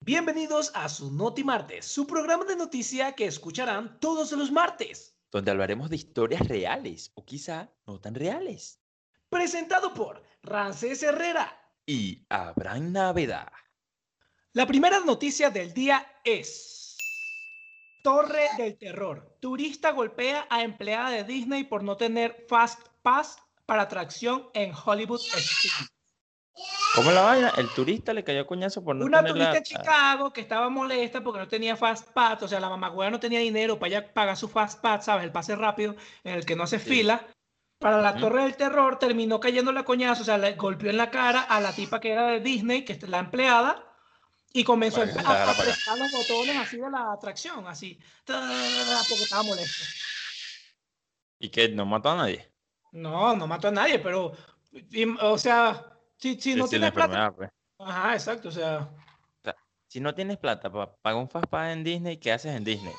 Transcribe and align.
Bienvenidos 0.00 0.72
a 0.74 0.88
su 0.88 1.10
Noti 1.10 1.44
Martes, 1.44 1.86
su 1.86 2.06
programa 2.06 2.44
de 2.44 2.56
noticia 2.56 3.12
que 3.12 3.26
escucharán 3.26 3.98
todos 4.00 4.32
los 4.32 4.50
martes. 4.50 5.14
Donde 5.30 5.50
hablaremos 5.50 5.90
de 5.90 5.96
historias 5.96 6.46
reales 6.48 7.12
o 7.14 7.24
quizá 7.24 7.70
no 7.86 8.00
tan 8.00 8.14
reales. 8.14 8.80
Presentado 9.28 9.94
por 9.94 10.22
Rancés 10.42 11.02
Herrera 11.02 11.57
y 11.88 12.22
Abraham 12.28 12.92
Naveda. 12.92 13.50
La 14.52 14.66
primera 14.66 15.00
noticia 15.00 15.48
del 15.50 15.72
día 15.72 16.06
es... 16.22 16.74
Torre 18.02 18.48
del 18.58 18.76
Terror. 18.78 19.36
Turista 19.40 19.90
golpea 19.92 20.46
a 20.50 20.62
empleada 20.62 21.10
de 21.10 21.24
Disney 21.24 21.64
por 21.64 21.82
no 21.82 21.96
tener 21.96 22.44
Fast 22.48 22.80
Pass 23.02 23.38
para 23.66 23.82
atracción 23.82 24.48
en 24.54 24.72
Hollywood 24.72 25.18
Studios. 25.20 25.90
¿Cómo 26.94 27.10
la 27.10 27.22
vaina? 27.22 27.52
El 27.56 27.68
turista 27.70 28.12
le 28.12 28.22
cayó 28.24 28.46
coñazo 28.46 28.84
por 28.84 28.94
no 28.94 29.04
Una 29.06 29.18
tener 29.18 29.32
turista 29.32 29.52
la- 29.52 29.58
en 29.58 29.64
Chicago 29.64 30.32
que 30.32 30.40
estaba 30.42 30.68
molesta 30.68 31.22
porque 31.22 31.40
no 31.40 31.48
tenía 31.48 31.76
Fast 31.76 32.08
Pass, 32.10 32.42
o 32.42 32.48
sea, 32.48 32.60
la 32.60 32.68
mamagüera 32.68 33.10
no 33.10 33.20
tenía 33.20 33.40
dinero 33.40 33.78
para 33.78 33.88
ella 33.88 34.12
pagar 34.12 34.36
su 34.36 34.48
Fast 34.48 34.80
Pass, 34.82 35.06
¿sabes? 35.06 35.24
El 35.24 35.32
pase 35.32 35.56
rápido 35.56 35.96
en 36.24 36.34
el 36.34 36.44
que 36.46 36.54
no 36.56 36.64
hace 36.64 36.78
Sí. 36.78 36.88
fila. 36.88 37.26
Para 37.78 38.00
la. 38.02 38.16
Torre 38.16 38.42
del 38.42 38.56
Terror 38.56 38.98
terminó 38.98 39.38
cayendo 39.38 39.70
la 39.72 39.84
coñazo, 39.84 40.22
o 40.22 40.24
sea, 40.24 40.36
le 40.38 40.54
golpeó 40.54 40.90
en 40.90 40.96
la 40.96 41.10
cara 41.10 41.42
a 41.42 41.60
la 41.60 41.72
tipa 41.72 42.00
que 42.00 42.10
era 42.12 42.26
de 42.26 42.40
Disney, 42.40 42.84
que 42.84 42.94
es 42.94 43.08
la 43.08 43.20
empleada, 43.20 43.84
y 44.52 44.64
comenzó 44.64 45.02
a, 45.02 45.06
que 45.06 45.18
a, 45.18 45.22
a 45.22 45.50
apretar 45.52 45.96
los 45.98 46.10
botones 46.10 46.56
así 46.56 46.76
de 46.78 46.90
la 46.90 47.12
atracción, 47.12 47.66
así, 47.68 47.98
porque 48.24 49.22
estaba 49.22 49.42
molesto. 49.44 49.84
¿Y 51.38 51.50
que 51.50 51.68
no 51.68 51.86
mató 51.86 52.10
a 52.10 52.16
nadie? 52.16 52.50
No, 52.90 53.36
no 53.36 53.46
mató 53.46 53.68
a 53.68 53.72
nadie, 53.72 54.00
pero, 54.00 54.32
y- 54.72 55.04
o 55.20 55.38
sea, 55.38 55.92
si, 56.16 56.34
no 56.56 56.66
tienes 56.66 56.90
plata. 56.90 57.32
pues. 57.32 57.50
Ajá, 57.78 58.14
exacto, 58.14 58.48
o 58.48 58.52
sea, 58.52 58.90
Si 59.86 60.00
no 60.00 60.14
tienes 60.14 60.36
plata 60.36 60.70
para 60.70 60.92
pagar 60.96 61.20
un 61.20 61.30
fastpass 61.30 61.72
en 61.72 61.84
Disney, 61.84 62.16
¿qué 62.18 62.32
haces 62.32 62.54
en 62.56 62.64
Disney? 62.64 62.92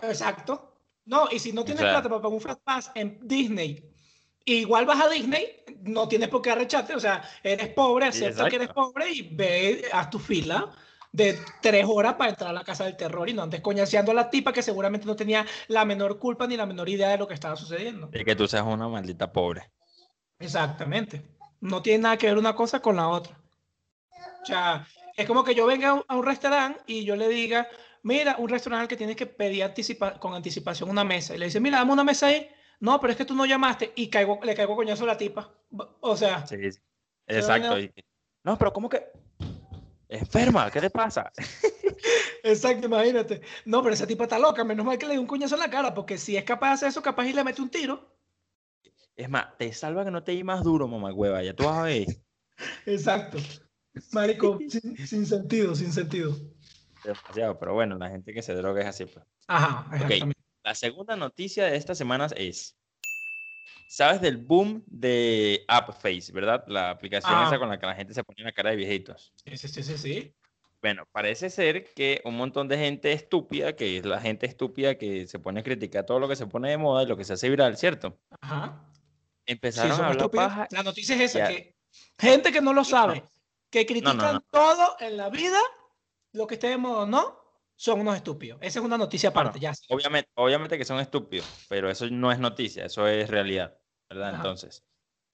exacto. 0.00 0.70
No, 1.04 1.28
y 1.30 1.38
si 1.38 1.52
no 1.52 1.64
tienes 1.64 1.82
sea- 1.82 1.90
plata 1.94 2.08
para 2.08 2.22
pagar 2.22 2.32
un 2.34 2.40
Fast 2.40 2.60
Pass 2.62 2.92
en 2.94 3.18
Disney, 3.26 3.91
igual 4.44 4.86
vas 4.86 5.00
a 5.00 5.08
Disney, 5.08 5.62
no 5.82 6.08
tienes 6.08 6.28
por 6.28 6.42
qué 6.42 6.50
arrecharte, 6.50 6.94
o 6.94 7.00
sea, 7.00 7.22
eres 7.42 7.68
pobre, 7.68 8.06
acepta 8.06 8.48
que 8.50 8.56
eres 8.56 8.68
pobre 8.68 9.10
y 9.10 9.22
ve, 9.34 9.84
haz 9.92 10.10
tu 10.10 10.18
fila 10.18 10.70
de 11.12 11.38
tres 11.60 11.84
horas 11.86 12.14
para 12.14 12.30
entrar 12.30 12.50
a 12.50 12.54
la 12.54 12.64
casa 12.64 12.84
del 12.84 12.96
terror 12.96 13.28
y 13.28 13.34
no 13.34 13.42
andes 13.42 13.60
coñaseando 13.60 14.12
a 14.12 14.14
la 14.14 14.30
tipa 14.30 14.52
que 14.52 14.62
seguramente 14.62 15.06
no 15.06 15.14
tenía 15.14 15.44
la 15.68 15.84
menor 15.84 16.18
culpa 16.18 16.46
ni 16.46 16.56
la 16.56 16.64
menor 16.66 16.88
idea 16.88 17.10
de 17.10 17.18
lo 17.18 17.28
que 17.28 17.34
estaba 17.34 17.54
sucediendo. 17.56 18.06
De 18.06 18.24
que 18.24 18.34
tú 18.34 18.48
seas 18.48 18.64
una 18.64 18.88
maldita 18.88 19.30
pobre. 19.30 19.70
Exactamente. 20.38 21.22
No 21.60 21.82
tiene 21.82 22.02
nada 22.04 22.16
que 22.16 22.26
ver 22.26 22.38
una 22.38 22.54
cosa 22.54 22.80
con 22.80 22.96
la 22.96 23.08
otra. 23.08 23.38
O 24.42 24.46
sea, 24.46 24.86
es 25.16 25.26
como 25.26 25.44
que 25.44 25.54
yo 25.54 25.66
venga 25.66 25.90
a 25.90 25.94
un, 25.94 26.04
a 26.08 26.16
un 26.16 26.24
restaurante 26.24 26.80
y 26.86 27.04
yo 27.04 27.14
le 27.14 27.28
diga, 27.28 27.68
mira, 28.02 28.36
un 28.38 28.48
restaurante 28.48 28.82
al 28.82 28.88
que 28.88 28.96
tienes 28.96 29.16
que 29.16 29.26
pedir 29.26 29.62
anticipa- 29.62 30.18
con 30.18 30.34
anticipación 30.34 30.90
una 30.90 31.04
mesa. 31.04 31.34
Y 31.34 31.38
le 31.38 31.44
dice, 31.46 31.60
mira, 31.60 31.78
dame 31.78 31.92
una 31.92 32.04
mesa 32.04 32.26
ahí. 32.28 32.48
No, 32.82 33.00
pero 33.00 33.12
es 33.12 33.16
que 33.16 33.24
tú 33.24 33.36
no 33.36 33.46
llamaste 33.46 33.92
y 33.94 34.08
caigo, 34.10 34.40
le 34.42 34.56
caigo 34.56 34.74
coñazo 34.74 35.04
a 35.04 35.06
la 35.06 35.16
tipa. 35.16 35.54
O 36.00 36.16
sea, 36.16 36.44
Sí, 36.44 36.56
sí. 36.72 36.80
Exacto. 37.28 37.78
y- 37.78 37.92
No, 38.42 38.58
pero 38.58 38.72
¿cómo 38.72 38.88
que? 38.88 39.06
Enferma, 40.08 40.68
¿qué 40.68 40.80
te 40.80 40.90
pasa? 40.90 41.30
exacto, 42.42 42.86
imagínate. 42.86 43.40
No, 43.66 43.82
pero 43.84 43.94
esa 43.94 44.04
tipa 44.04 44.24
está 44.24 44.36
loca. 44.36 44.64
Menos 44.64 44.84
mal 44.84 44.98
que 44.98 45.06
le 45.06 45.12
dé 45.14 45.20
un 45.20 45.28
coñazo 45.28 45.54
en 45.54 45.60
la 45.60 45.70
cara, 45.70 45.94
porque 45.94 46.18
si 46.18 46.36
es 46.36 46.42
capaz 46.42 46.68
de 46.70 46.74
hacer 46.74 46.88
eso, 46.88 47.02
capaz 47.02 47.24
y 47.26 47.32
le 47.32 47.44
mete 47.44 47.62
un 47.62 47.70
tiro. 47.70 48.16
Es 49.14 49.30
más, 49.30 49.56
te 49.58 49.72
salva 49.72 50.04
que 50.04 50.10
no 50.10 50.24
te 50.24 50.32
di 50.32 50.42
más 50.42 50.64
duro, 50.64 50.88
mamá 50.88 51.12
hueva. 51.12 51.40
Ya 51.44 51.54
tú 51.54 51.62
vas 51.64 51.78
a 51.78 51.82
ver. 51.84 52.06
Exacto. 52.86 53.38
Marico, 54.10 54.58
sin, 54.68 54.96
sin 55.06 55.24
sentido, 55.24 55.76
sin 55.76 55.92
sentido. 55.92 56.36
Demasiado, 57.04 57.60
pero 57.60 57.74
bueno, 57.74 57.96
la 57.96 58.10
gente 58.10 58.34
que 58.34 58.42
se 58.42 58.54
droga 58.54 58.80
es 58.82 58.88
así. 58.88 59.04
Pues. 59.04 59.24
Ajá, 59.46 59.86
exactamente. 59.94 60.31
La 60.64 60.74
segunda 60.74 61.16
noticia 61.16 61.66
de 61.66 61.76
esta 61.76 61.94
semana 61.94 62.26
es, 62.36 62.76
¿sabes 63.88 64.20
del 64.20 64.36
boom 64.36 64.82
de 64.86 65.64
AppFace, 65.68 66.32
verdad? 66.32 66.64
La 66.68 66.90
aplicación 66.90 67.34
Ah. 67.34 67.44
esa 67.46 67.58
con 67.58 67.68
la 67.68 67.78
que 67.78 67.86
la 67.86 67.94
gente 67.94 68.14
se 68.14 68.22
pone 68.22 68.42
la 68.44 68.52
cara 68.52 68.70
de 68.70 68.76
viejitos. 68.76 69.32
Sí, 69.44 69.56
sí, 69.56 69.68
sí, 69.68 69.82
sí, 69.82 69.98
sí. 69.98 70.34
Bueno, 70.80 71.06
parece 71.12 71.48
ser 71.50 71.92
que 71.94 72.20
un 72.24 72.36
montón 72.36 72.66
de 72.68 72.76
gente 72.76 73.12
estúpida, 73.12 73.74
que 73.76 73.98
es 73.98 74.04
la 74.04 74.20
gente 74.20 74.46
estúpida 74.46 74.96
que 74.96 75.26
se 75.28 75.38
pone 75.38 75.60
a 75.60 75.62
criticar 75.62 76.04
todo 76.04 76.18
lo 76.18 76.28
que 76.28 76.34
se 76.36 76.46
pone 76.46 76.70
de 76.70 76.76
moda 76.76 77.04
y 77.04 77.06
lo 77.06 77.16
que 77.16 77.24
se 77.24 77.32
hace 77.34 77.48
viral, 77.48 77.76
¿cierto? 77.76 78.18
Ajá. 78.40 78.84
Sí, 78.92 79.02
Empezaron 79.46 79.96
son 79.96 80.04
a 80.04 80.08
hablar 80.08 80.30
paja. 80.30 80.68
La 80.70 80.82
noticia 80.82 81.14
es 81.16 81.34
esa, 81.36 81.48
que 81.48 81.76
gente 82.18 82.52
que 82.52 82.60
no 82.60 82.72
lo 82.72 82.84
sabe, 82.84 83.24
que 83.70 83.84
critican 83.86 84.16
no, 84.16 84.32
no. 84.34 84.40
todo 84.50 84.96
en 85.00 85.16
la 85.16 85.28
vida, 85.30 85.58
lo 86.32 86.46
que 86.46 86.54
esté 86.54 86.68
de 86.68 86.78
moda 86.78 87.02
o 87.02 87.06
no, 87.06 87.41
son 87.82 88.00
unos 88.00 88.14
estúpidos. 88.14 88.60
Esa 88.62 88.78
es 88.78 88.84
una 88.84 88.96
noticia 88.96 89.30
Bueno, 89.30 89.48
aparte, 89.48 89.58
ya. 89.58 89.72
Obviamente, 89.88 90.30
obviamente 90.36 90.78
que 90.78 90.84
son 90.84 91.00
estúpidos, 91.00 91.66
pero 91.68 91.90
eso 91.90 92.08
no 92.10 92.30
es 92.30 92.38
noticia, 92.38 92.84
eso 92.84 93.08
es 93.08 93.28
realidad, 93.28 93.76
¿verdad? 94.08 94.28
Ajá. 94.28 94.36
Entonces, 94.36 94.84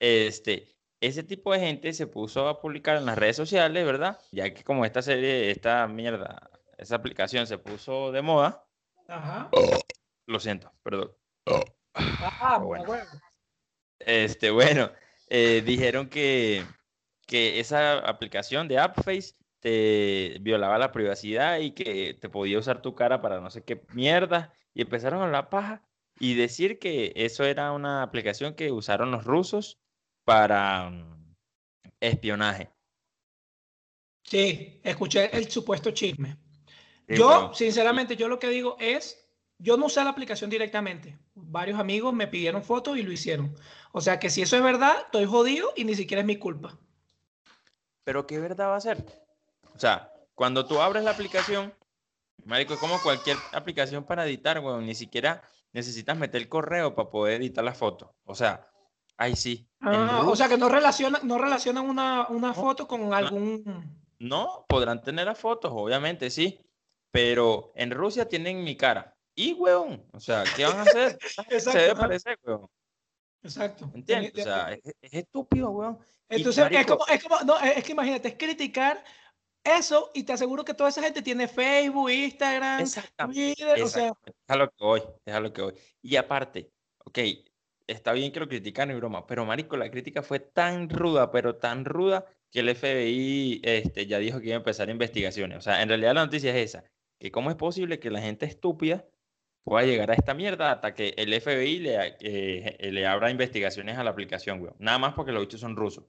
este, 0.00 0.74
ese 0.98 1.22
tipo 1.24 1.52
de 1.52 1.60
gente 1.60 1.92
se 1.92 2.06
puso 2.06 2.48
a 2.48 2.58
publicar 2.58 2.96
en 2.96 3.04
las 3.04 3.18
redes 3.18 3.36
sociales, 3.36 3.84
¿verdad? 3.84 4.18
Ya 4.32 4.54
que 4.54 4.64
como 4.64 4.86
esta 4.86 5.02
serie, 5.02 5.50
esta 5.50 5.86
mierda, 5.88 6.50
esa 6.78 6.96
aplicación 6.96 7.46
se 7.46 7.58
puso 7.58 8.12
de 8.12 8.22
moda, 8.22 8.64
Ajá. 9.08 9.50
lo 10.24 10.40
siento, 10.40 10.72
perdón. 10.82 11.14
Ah, 11.92 12.56
bueno. 12.62 12.84
bueno. 12.86 13.10
Este, 13.98 14.50
bueno, 14.50 14.90
eh, 15.28 15.62
dijeron 15.66 16.08
que, 16.08 16.64
que 17.26 17.60
esa 17.60 17.98
aplicación 17.98 18.68
de 18.68 18.78
AppFace 18.78 19.34
te 19.60 20.38
violaba 20.40 20.78
la 20.78 20.92
privacidad 20.92 21.58
y 21.58 21.72
que 21.72 22.14
te 22.20 22.28
podía 22.28 22.58
usar 22.58 22.82
tu 22.82 22.94
cara 22.94 23.20
para 23.20 23.40
no 23.40 23.50
sé 23.50 23.62
qué 23.64 23.82
mierda. 23.92 24.52
Y 24.74 24.82
empezaron 24.82 25.20
a 25.20 25.24
hablar 25.24 25.48
paja 25.48 25.82
y 26.20 26.34
decir 26.34 26.78
que 26.78 27.12
eso 27.16 27.44
era 27.44 27.72
una 27.72 28.02
aplicación 28.02 28.54
que 28.54 28.72
usaron 28.72 29.10
los 29.10 29.24
rusos 29.24 29.78
para 30.24 30.90
mm, 30.90 31.34
espionaje. 32.00 32.70
Sí, 34.22 34.80
escuché 34.84 35.36
el 35.36 35.50
supuesto 35.50 35.90
chisme. 35.90 36.36
Sí, 37.08 37.16
yo, 37.16 37.52
sinceramente, 37.54 38.16
yo 38.16 38.28
lo 38.28 38.38
que 38.38 38.48
digo 38.48 38.76
es, 38.78 39.28
yo 39.58 39.76
no 39.76 39.86
usé 39.86 40.04
la 40.04 40.10
aplicación 40.10 40.50
directamente. 40.50 41.18
Varios 41.34 41.80
amigos 41.80 42.12
me 42.12 42.26
pidieron 42.26 42.62
fotos 42.62 42.98
y 42.98 43.02
lo 43.02 43.10
hicieron. 43.10 43.56
O 43.92 44.00
sea 44.00 44.18
que 44.18 44.28
si 44.28 44.42
eso 44.42 44.56
es 44.56 44.62
verdad, 44.62 44.96
estoy 45.06 45.24
jodido 45.24 45.72
y 45.76 45.84
ni 45.84 45.94
siquiera 45.94 46.20
es 46.20 46.26
mi 46.26 46.36
culpa. 46.36 46.78
Pero 48.04 48.26
¿qué 48.26 48.38
verdad 48.38 48.68
va 48.68 48.76
a 48.76 48.80
ser? 48.80 49.27
O 49.78 49.80
sea, 49.80 50.12
cuando 50.34 50.66
tú 50.66 50.80
abres 50.80 51.04
la 51.04 51.12
aplicación, 51.12 51.72
marico, 52.44 52.74
es 52.74 52.80
como 52.80 53.00
cualquier 53.00 53.36
aplicación 53.52 54.02
para 54.02 54.26
editar, 54.26 54.58
weón, 54.58 54.84
ni 54.84 54.96
siquiera 54.96 55.40
necesitas 55.72 56.18
meter 56.18 56.40
el 56.40 56.48
correo 56.48 56.96
para 56.96 57.08
poder 57.08 57.40
editar 57.40 57.62
la 57.62 57.74
foto. 57.74 58.16
O 58.24 58.34
sea, 58.34 58.66
ahí 59.16 59.36
sí. 59.36 59.68
Ah, 59.80 60.24
o 60.26 60.34
sea 60.34 60.48
que 60.48 60.58
no 60.58 60.68
relacionan, 60.68 61.24
no 61.24 61.38
relacionan 61.38 61.88
una, 61.88 62.26
una 62.26 62.52
foto 62.54 62.88
con 62.88 63.14
algún... 63.14 64.02
no 64.18 64.66
podrán 64.68 65.00
tener 65.00 65.26
las 65.26 65.38
fotos, 65.38 65.70
obviamente, 65.72 66.28
sí. 66.28 66.58
Pero 67.12 67.70
en 67.76 67.92
Rusia 67.92 68.28
tienen 68.28 68.64
mi 68.64 68.76
cara. 68.76 69.16
Y, 69.36 69.52
weón, 69.52 70.04
o 70.12 70.18
sea, 70.18 70.42
¿qué 70.56 70.66
van 70.66 70.78
a 70.78 70.82
hacer? 70.82 71.16
Se 71.22 71.40
Exacto, 71.54 71.78
debe 71.78 71.92
ajá. 71.92 72.00
parecer, 72.00 72.38
weón. 72.42 72.68
Exacto. 73.44 73.88
¿Entiendes? 73.94 74.32
O 74.34 74.42
sea, 74.42 74.72
es, 74.72 74.92
es 75.00 75.14
estúpido, 75.14 75.70
weón. 75.70 76.00
Entonces, 76.28 76.66
es 76.68 76.86
como, 76.86 77.06
es 77.06 77.22
como, 77.22 77.40
no, 77.42 77.60
es 77.60 77.84
que 77.84 77.92
imagínate, 77.92 78.28
es 78.28 78.34
criticar 78.34 79.04
eso 79.64 80.10
y 80.14 80.24
te 80.24 80.32
aseguro 80.32 80.64
que 80.64 80.74
toda 80.74 80.90
esa 80.90 81.02
gente 81.02 81.22
tiene 81.22 81.48
Facebook, 81.48 82.10
Instagram, 82.10 82.80
Exactamente. 82.80 83.54
Twitter, 83.54 83.82
o 83.82 83.88
sea, 83.88 84.08
Exactamente. 84.08 84.30
Es 84.30 84.50
a 84.50 84.56
lo 84.56 84.68
que 84.70 84.84
voy, 84.84 85.02
es 85.24 85.34
a 85.34 85.40
lo 85.40 85.52
que 85.52 85.62
voy. 85.62 85.74
Y 86.02 86.16
aparte, 86.16 86.70
ok, 87.04 87.18
está 87.86 88.12
bien 88.12 88.32
que 88.32 88.40
lo 88.40 88.48
critican 88.48 88.90
y 88.90 88.94
broma, 88.94 89.26
pero 89.26 89.44
marico, 89.44 89.76
la 89.76 89.90
crítica 89.90 90.22
fue 90.22 90.40
tan 90.40 90.88
ruda, 90.88 91.30
pero 91.30 91.56
tan 91.56 91.84
ruda, 91.84 92.26
que 92.50 92.60
el 92.60 92.74
FBI 92.74 93.60
este, 93.62 94.06
ya 94.06 94.18
dijo 94.18 94.40
que 94.40 94.46
iba 94.46 94.54
a 94.54 94.58
empezar 94.58 94.88
investigaciones. 94.90 95.58
O 95.58 95.60
sea, 95.60 95.82
en 95.82 95.88
realidad 95.88 96.14
la 96.14 96.24
noticia 96.24 96.50
es 96.56 96.74
esa, 96.74 96.84
que 97.18 97.30
cómo 97.30 97.50
es 97.50 97.56
posible 97.56 97.98
que 97.98 98.10
la 98.10 98.20
gente 98.20 98.46
estúpida 98.46 99.06
pueda 99.64 99.86
llegar 99.86 100.10
a 100.10 100.14
esta 100.14 100.34
mierda 100.34 100.72
hasta 100.72 100.94
que 100.94 101.14
el 101.18 101.38
FBI 101.40 101.78
le, 101.80 102.16
eh, 102.20 102.90
le 102.90 103.06
abra 103.06 103.30
investigaciones 103.30 103.98
a 103.98 104.04
la 104.04 104.10
aplicación, 104.10 104.62
weón. 104.62 104.76
Nada 104.78 104.98
más 104.98 105.14
porque 105.14 105.32
los 105.32 105.42
bichos 105.42 105.60
son 105.60 105.76
rusos. 105.76 106.04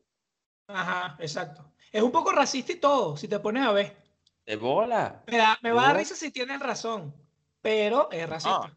Ajá, 0.70 1.18
exacto. 1.20 1.72
Es 1.92 2.02
un 2.02 2.12
poco 2.12 2.32
racista 2.32 2.72
y 2.72 2.76
todo, 2.76 3.18
si 3.18 3.28
te 3.28 3.40
pones 3.40 3.66
a 3.66 3.72
ver. 3.72 3.98
De 4.46 4.56
bola. 4.56 5.24
Me, 5.28 5.38
da- 5.38 5.60
me 5.62 5.72
va 5.72 5.84
a 5.84 5.88
dar 5.88 5.98
risa 5.98 6.16
si 6.16 6.32
tienen 6.32 6.60
razón, 6.60 7.14
pero 7.62 8.10
es 8.12 8.28
racista. 8.30 8.76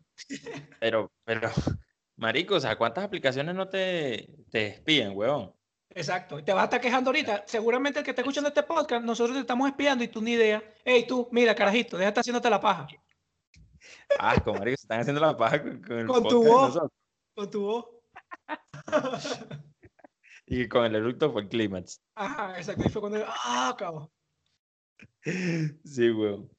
Pero, 0.81 1.11
pero, 1.25 1.51
marico, 2.17 2.57
o 2.57 2.61
sea, 2.61 2.77
¿cuántas 2.77 3.05
aplicaciones 3.05 3.55
no 3.55 3.69
te, 3.69 4.29
te 4.51 4.67
espían, 4.69 5.13
weón? 5.15 5.55
Exacto. 5.95 6.39
Y 6.39 6.43
te 6.43 6.53
vas 6.53 6.63
a 6.63 6.65
estar 6.65 6.81
quejando 6.81 7.11
ahorita. 7.11 7.45
Seguramente 7.47 7.99
el 7.99 8.05
que 8.05 8.13
está 8.13 8.23
escuchando 8.23 8.49
este 8.49 8.63
podcast, 8.63 9.05
nosotros 9.05 9.37
te 9.37 9.41
estamos 9.41 9.69
espiando 9.69 10.03
y 10.03 10.09
tú 10.09 10.23
ni 10.23 10.33
idea. 10.33 10.63
Ey, 10.85 11.07
tú, 11.07 11.29
mira, 11.33 11.55
carajito, 11.55 11.97
deja 11.97 12.07
de 12.07 12.09
estar 12.11 12.23
haciéndote 12.23 12.49
la 12.51 12.61
paja. 12.61 12.87
Ah, 14.19 14.41
como 14.43 14.59
marico, 14.59 14.77
se 14.79 14.85
están 14.85 15.01
haciendo 15.01 15.21
la 15.21 15.37
paja 15.37 15.63
con, 15.63 15.83
con 15.83 15.99
el 15.99 16.07
Con 16.07 16.29
tu 16.29 16.45
voz. 16.45 16.79
Con 17.35 17.51
tu 17.51 17.61
voz. 17.63 17.87
Y 20.47 20.69
con 20.69 20.85
el 20.85 20.97
eructo 20.97 21.33
fue 21.33 21.43
el 21.43 21.49
clímax. 21.49 22.01
Ajá, 22.15 22.57
exacto. 22.59 22.83
Y 22.87 22.91
fue 22.91 23.01
cuando 23.01 23.25
ah, 23.27 23.75
cabrón. 23.79 24.11
Sí, 25.85 26.11
weón. 26.11 26.51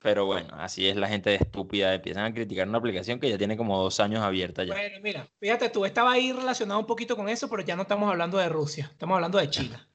Pero 0.00 0.26
bueno, 0.26 0.48
así 0.52 0.86
es 0.86 0.96
la 0.96 1.08
gente 1.08 1.34
estúpida. 1.34 1.92
Empiezan 1.94 2.24
a 2.24 2.32
criticar 2.34 2.68
una 2.68 2.78
aplicación 2.78 3.18
que 3.18 3.28
ya 3.30 3.38
tiene 3.38 3.56
como 3.56 3.82
dos 3.82 3.98
años 3.98 4.20
abierta 4.22 4.62
ya. 4.62 4.74
Bueno, 4.74 4.98
mira, 5.02 5.28
fíjate 5.40 5.70
tú, 5.70 5.84
estaba 5.84 6.12
ahí 6.12 6.32
relacionado 6.32 6.78
un 6.80 6.86
poquito 6.86 7.16
con 7.16 7.28
eso, 7.28 7.48
pero 7.50 7.62
ya 7.62 7.74
no 7.74 7.82
estamos 7.82 8.08
hablando 8.08 8.38
de 8.38 8.48
Rusia, 8.48 8.88
estamos 8.92 9.16
hablando 9.16 9.38
de 9.38 9.50
China. 9.50 9.88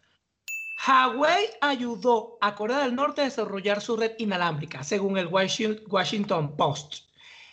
Huawei 0.85 1.45
ayudó 1.61 2.38
a 2.41 2.53
Corea 2.55 2.79
del 2.79 2.95
Norte 2.95 3.21
a 3.21 3.25
desarrollar 3.25 3.79
su 3.79 3.95
red 3.95 4.11
inalámbrica, 4.17 4.83
según 4.83 5.17
el 5.17 5.29
Washi- 5.29 5.81
Washington 5.88 6.57
Post. 6.57 7.05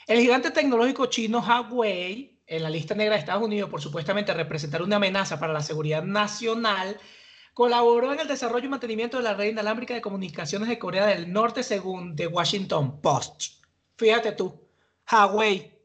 El 0.08 0.18
gigante 0.18 0.50
tecnológico 0.50 1.06
chino 1.06 1.38
Huawei, 1.38 2.39
en 2.50 2.64
la 2.64 2.68
lista 2.70 2.96
negra 2.96 3.14
de 3.14 3.20
Estados 3.20 3.44
Unidos 3.44 3.70
por 3.70 3.80
supuestamente 3.80 4.34
representar 4.34 4.82
una 4.82 4.96
amenaza 4.96 5.38
para 5.38 5.52
la 5.52 5.62
seguridad 5.62 6.02
nacional, 6.02 6.98
colaboró 7.54 8.12
en 8.12 8.18
el 8.18 8.28
desarrollo 8.28 8.66
y 8.66 8.68
mantenimiento 8.68 9.16
de 9.18 9.22
la 9.22 9.34
red 9.34 9.50
inalámbrica 9.50 9.94
de 9.94 10.00
comunicaciones 10.00 10.68
de 10.68 10.78
Corea 10.78 11.06
del 11.06 11.32
Norte, 11.32 11.62
según 11.62 12.16
The 12.16 12.26
Washington 12.26 13.00
Post. 13.00 13.62
Fíjate 13.96 14.32
tú, 14.32 14.68
Huawei. 15.10 15.78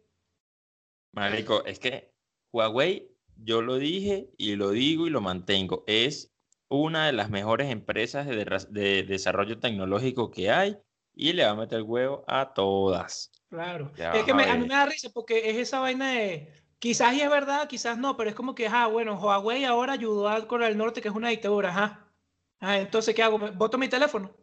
Marico, 1.13 1.63
es 1.65 1.77
que 1.77 2.11
Huawei, 2.51 3.11
yo 3.35 3.61
lo 3.61 3.77
dije 3.77 4.31
y 4.35 4.55
lo 4.55 4.71
digo 4.71 5.05
y 5.05 5.11
lo 5.11 5.21
mantengo, 5.21 5.83
es 5.85 6.33
una 6.67 7.05
de 7.05 7.13
las 7.13 7.29
mejores 7.29 7.69
empresas 7.69 8.25
de, 8.25 8.43
de 8.71 9.03
desarrollo 9.03 9.59
tecnológico 9.59 10.31
que 10.31 10.49
hay 10.49 10.77
y 11.15 11.33
le 11.33 11.45
va 11.45 11.51
a 11.51 11.55
meter 11.55 11.77
el 11.79 11.83
huevo 11.83 12.23
a 12.27 12.53
todas. 12.53 13.31
Claro. 13.49 13.91
Ya 13.97 14.11
es 14.11 14.23
que 14.23 14.33
vas 14.33 14.45
me- 14.45 14.51
a 14.51 14.53
a 14.53 14.57
mí 14.57 14.67
me 14.67 14.73
da 14.73 14.85
risa 14.85 15.09
porque 15.13 15.49
es 15.49 15.57
esa 15.57 15.79
vaina 15.79 16.11
de. 16.11 16.51
Quizás 16.79 17.13
y 17.15 17.21
es 17.21 17.29
verdad, 17.29 17.67
quizás 17.67 17.97
no, 17.97 18.15
pero 18.17 18.29
es 18.29 18.35
como 18.35 18.53
que, 18.53 18.67
ah, 18.67 18.87
bueno, 18.87 19.17
Huawei 19.19 19.63
ahora 19.63 19.93
ayudó 19.93 20.27
a 20.29 20.45
Corea 20.47 20.67
del 20.67 20.77
Norte, 20.77 21.01
que 21.01 21.07
es 21.07 21.15
una 21.15 21.29
dictadura, 21.29 21.69
ajá. 21.69 22.11
Ah, 22.59 22.77
entonces, 22.77 23.15
¿qué 23.15 23.23
hago? 23.23 23.39
¿Me- 23.39 23.51
¿Voto 23.51 23.77
mi 23.77 23.87
teléfono? 23.87 24.35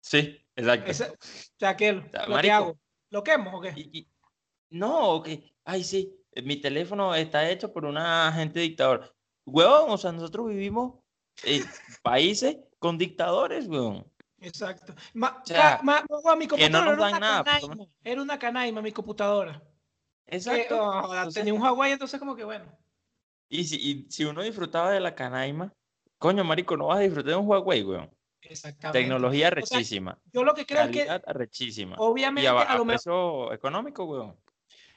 Sí, 0.00 0.38
exacto. 0.56 0.90
Ese- 0.90 1.10
o 1.10 1.16
sea, 1.58 1.76
¿qué, 1.76 1.92
lo 1.92 2.02
que 2.10 2.28
marico. 2.28 2.54
hago? 2.54 2.78
¿Lo 3.10 3.22
quemo 3.22 3.58
o 3.58 3.60
qué? 3.60 3.72
Y- 3.76 3.98
y- 4.00 4.08
no, 4.70 5.22
que, 5.22 5.54
ay, 5.64 5.84
sí, 5.84 6.16
eh, 6.32 6.42
mi 6.42 6.56
teléfono 6.56 7.14
está 7.14 7.48
hecho 7.50 7.72
por 7.72 7.84
una 7.84 8.28
agente 8.28 8.60
dictador. 8.60 9.14
Huevón, 9.44 9.90
o 9.90 9.98
sea, 9.98 10.12
nosotros 10.12 10.48
vivimos 10.48 11.00
en 11.44 11.62
países 12.02 12.56
con 12.78 12.96
dictadores, 12.98 13.66
huevón. 13.68 14.10
Exacto. 14.42 14.94
Ma- 15.14 15.40
O 15.42 15.46
sea, 15.46 15.80
ma- 15.82 16.04
ma- 16.24 16.36
mi 16.36 16.46
que 16.46 16.68
no 16.68 16.78
computadora 16.78 16.96
nos 16.96 17.08
era 17.08 17.08
una 17.08 17.20
nada, 17.20 17.44
canaima, 17.44 17.86
Era 18.04 18.22
una 18.22 18.38
canaima 18.38 18.82
mi 18.82 18.92
computadora. 18.92 19.62
Que, 20.26 20.36
Exacto. 20.36 20.80
oh, 20.82 21.14
Entonces- 21.14 21.34
tenía 21.34 21.54
un 21.54 21.62
Huawei, 21.62 21.92
entonces 21.92 22.18
como 22.18 22.34
que 22.36 22.44
bueno. 22.44 22.64
Y 23.48 23.64
si, 23.64 23.76
y 23.76 24.10
si 24.10 24.24
uno 24.24 24.42
disfrutaba 24.42 24.90
de 24.90 25.00
la 25.00 25.14
canaima, 25.14 25.72
coño, 26.18 26.42
marico, 26.44 26.76
no 26.76 26.86
vas 26.86 26.98
a 26.98 27.02
disfrutar 27.02 27.30
de 27.32 27.36
un 27.36 27.46
Huawei, 27.46 27.82
weón. 27.82 28.10
Exactamente. 28.40 28.98
Tecnología 28.98 29.46
O 29.48 29.50
sea, 29.50 29.54
rechísima, 29.78 30.18
Yo 30.32 30.42
lo 30.42 30.54
que 30.54 30.66
creo 30.66 30.82
es 30.82 30.88
que, 30.90 30.98
calidad 31.06 31.22
arrechísima. 31.26 31.96
obviamente, 31.98 32.42
Y 32.44 32.46
a, 32.46 32.52
a 32.52 32.62
a 32.62 32.76
lo 32.76 32.84
mejor. 32.84 33.54
económico, 33.54 34.04
weón. 34.04 34.36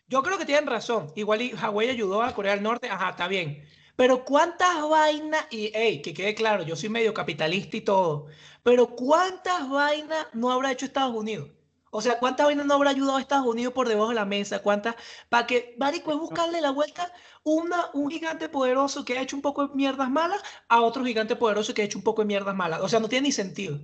Yo 0.08 0.22
creo 0.24 0.38
que 0.38 0.46
tienen 0.46 0.68
razón. 0.68 1.12
Igual 1.16 1.42
y 1.42 1.50
Hawái 1.52 1.90
ayudó 1.90 2.22
a 2.24 2.34
Corea 2.34 2.54
del 2.54 2.64
Norte, 2.64 2.90
ajá, 2.90 3.10
está 3.12 3.28
bien. 3.28 3.64
Pero 3.96 4.26
cuántas 4.26 4.88
vainas, 4.90 5.48
y 5.52 5.72
hey, 5.74 6.02
que 6.02 6.14
quede 6.14 6.36
claro, 6.36 6.64
yo 6.64 6.76
soy 6.76 6.90
medio 6.90 7.14
capitalista 7.14 7.78
y 7.78 7.82
todo, 7.82 8.28
pero 8.64 8.88
cuántas 8.96 9.70
vainas 9.70 10.28
no 10.34 10.52
habrá 10.52 10.72
hecho 10.72 10.86
Estados 10.86 11.16
Unidos. 11.16 11.50
O 11.92 12.02
sea, 12.02 12.20
cuántas 12.20 12.46
vainas 12.46 12.66
no 12.66 12.74
habrá 12.74 12.90
ayudado 12.90 13.18
a 13.18 13.22
Estados 13.22 13.48
Unidos 13.48 13.74
por 13.74 13.88
debajo 13.88 14.10
de 14.10 14.16
la 14.16 14.26
mesa, 14.26 14.62
cuántas, 14.62 14.96
para 15.30 15.48
que, 15.48 15.76
marico, 15.80 16.12
es 16.12 16.18
buscarle 16.18 16.60
la 16.60 16.72
vuelta 16.72 17.10
una, 17.44 17.90
un 17.94 18.10
gigante 18.12 18.50
poderoso 18.50 19.06
que 19.06 19.18
ha 19.18 19.22
hecho 19.22 19.38
un 19.38 19.42
poco 19.42 19.68
de 19.68 19.76
mierdas 19.76 20.10
malas 20.10 20.44
a 20.68 20.82
otro 20.82 21.06
gigante 21.06 21.38
poderoso 21.38 21.74
que 21.74 21.84
ha 21.84 21.86
hecho 21.86 21.98
un 21.98 22.04
poco 22.04 22.22
de 22.22 22.28
mierdas 22.28 22.54
malas. 22.54 22.82
O 22.82 22.90
sea, 22.90 23.00
no 23.00 23.08
tiene 23.08 23.28
ni 23.28 23.32
sentido. 23.32 23.80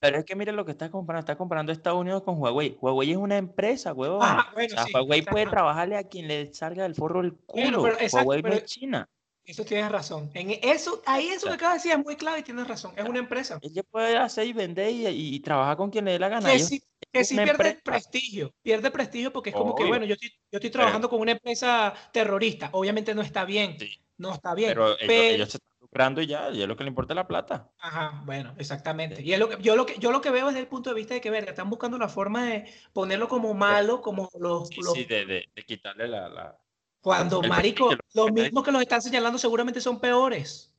Pero 0.00 0.18
es 0.18 0.24
que 0.24 0.36
mira 0.36 0.52
lo 0.52 0.64
que 0.64 0.70
está 0.70 0.88
comparando, 0.90 1.20
está 1.20 1.36
comparando 1.36 1.72
Estados 1.72 2.00
Unidos 2.00 2.22
con 2.22 2.40
Huawei. 2.40 2.78
Huawei 2.80 3.10
es 3.10 3.16
una 3.16 3.36
empresa, 3.36 3.92
huevón. 3.92 4.20
Ah, 4.22 4.46
o 4.50 4.54
bueno, 4.54 4.74
sea, 4.74 4.84
sí, 4.84 4.92
Huawei 4.94 5.22
puede 5.22 5.46
trabajarle 5.46 5.96
a 5.96 6.04
quien 6.04 6.28
le 6.28 6.54
salga 6.54 6.84
del 6.84 6.94
forro 6.94 7.22
el 7.22 7.32
Bueno, 7.52 7.78
culo. 7.78 7.82
pero 7.82 7.94
exacto, 7.94 8.28
Huawei 8.28 8.42
no 8.42 8.52
es 8.52 8.64
China. 8.66 9.08
Eso 9.48 9.64
tienes 9.64 9.90
razón. 9.90 10.30
En 10.34 10.50
eso, 10.62 11.02
ahí 11.06 11.28
eso 11.28 11.46
que 11.48 11.54
acabas 11.54 11.82
de 11.82 11.88
decir 11.88 11.98
es 11.98 12.04
muy 12.04 12.16
clave 12.16 12.40
y 12.40 12.42
tienes 12.42 12.68
razón. 12.68 12.92
Es 12.96 13.08
una 13.08 13.18
empresa. 13.18 13.58
Ella 13.62 13.82
puede 13.82 14.14
hacer 14.18 14.46
y 14.46 14.52
vender 14.52 14.90
y, 14.92 15.40
trabajar 15.40 15.78
con 15.78 15.90
quien 15.90 16.04
le 16.04 16.12
dé 16.12 16.18
la 16.18 16.28
gana. 16.28 16.50
que 16.50 16.56
Ellos- 16.56 16.68
sí, 16.68 16.80
que 17.10 17.24
pierde 17.24 17.48
empresa. 17.50 17.80
prestigio, 17.82 18.54
pierde 18.60 18.90
prestigio 18.90 19.32
porque 19.32 19.48
es 19.50 19.56
como 19.56 19.74
que, 19.74 19.84
bueno, 19.86 20.04
yo 20.04 20.12
estoy, 20.14 20.28
yo 20.52 20.58
estoy 20.58 20.68
trabajando 20.68 21.08
con 21.08 21.20
una 21.20 21.32
empresa 21.32 21.94
terrorista, 22.12 22.68
obviamente 22.72 23.14
no 23.14 23.22
está 23.22 23.46
bien, 23.46 23.78
Sí. 23.78 23.88
no 24.18 24.34
está 24.34 24.54
bien, 24.54 24.68
pero 24.70 24.88
ellos, 24.88 24.98
pero- 25.06 25.22
ellos 25.22 25.48
se 25.48 25.56
están 25.56 25.78
lucrando 25.80 26.20
y 26.20 26.26
ya, 26.26 26.50
y 26.50 26.60
es 26.60 26.68
lo 26.68 26.76
que 26.76 26.84
le 26.84 26.88
importa 26.90 27.14
la 27.14 27.26
plata. 27.26 27.70
ajá, 27.78 28.22
bueno, 28.26 28.54
exactamente, 28.58 29.22
y 29.22 29.32
es 29.32 29.38
lo 29.38 29.48
que, 29.48 29.56
yo, 29.62 29.74
lo 29.76 29.86
que, 29.86 29.96
yo 29.98 30.12
lo 30.12 30.20
que 30.20 30.28
veo 30.30 30.48
desde 30.48 30.60
el 30.60 30.66
punto 30.66 30.90
de 30.90 30.96
vista 30.96 31.14
de 31.14 31.22
que, 31.22 31.30
verga, 31.30 31.50
están 31.52 31.70
buscando 31.70 31.96
la 31.96 32.08
forma 32.10 32.44
de 32.44 32.70
ponerlo 32.92 33.26
como 33.28 33.54
malo, 33.54 34.02
como 34.02 34.28
los, 34.38 34.68
Sí, 34.68 34.80
los- 34.82 34.92
sí, 34.92 35.04
de, 35.06 35.24
de- 35.24 35.48
de 35.54 35.62
quitarle 35.64 36.06
la, 36.08 36.28
la- 36.28 36.58
cuando, 37.00 37.42
el 37.42 37.48
marico, 37.48 37.90
lo 37.90 37.98
los 38.14 38.26
que 38.26 38.32
te 38.32 38.42
mismos 38.42 38.64
que 38.64 38.72
los 38.72 38.82
están 38.82 39.02
señalando 39.02 39.38
seguramente 39.38 39.80
son 39.80 40.00
peores. 40.00 40.72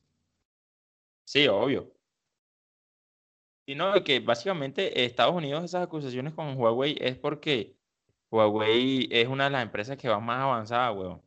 Sí, 1.24 1.46
obvio. 1.48 1.92
Y 3.66 3.74
no, 3.74 4.02
que 4.02 4.20
básicamente 4.20 5.04
Estados 5.04 5.34
Unidos 5.34 5.64
esas 5.64 5.84
acusaciones 5.84 6.34
con 6.34 6.56
Huawei 6.56 6.96
es 7.00 7.16
porque 7.16 7.76
Huawei 8.30 9.08
es 9.10 9.28
una 9.28 9.44
de 9.44 9.50
las 9.50 9.62
empresas 9.62 9.96
que 9.96 10.08
va 10.08 10.18
más 10.20 10.40
avanzada, 10.40 10.92
weón. 10.92 11.22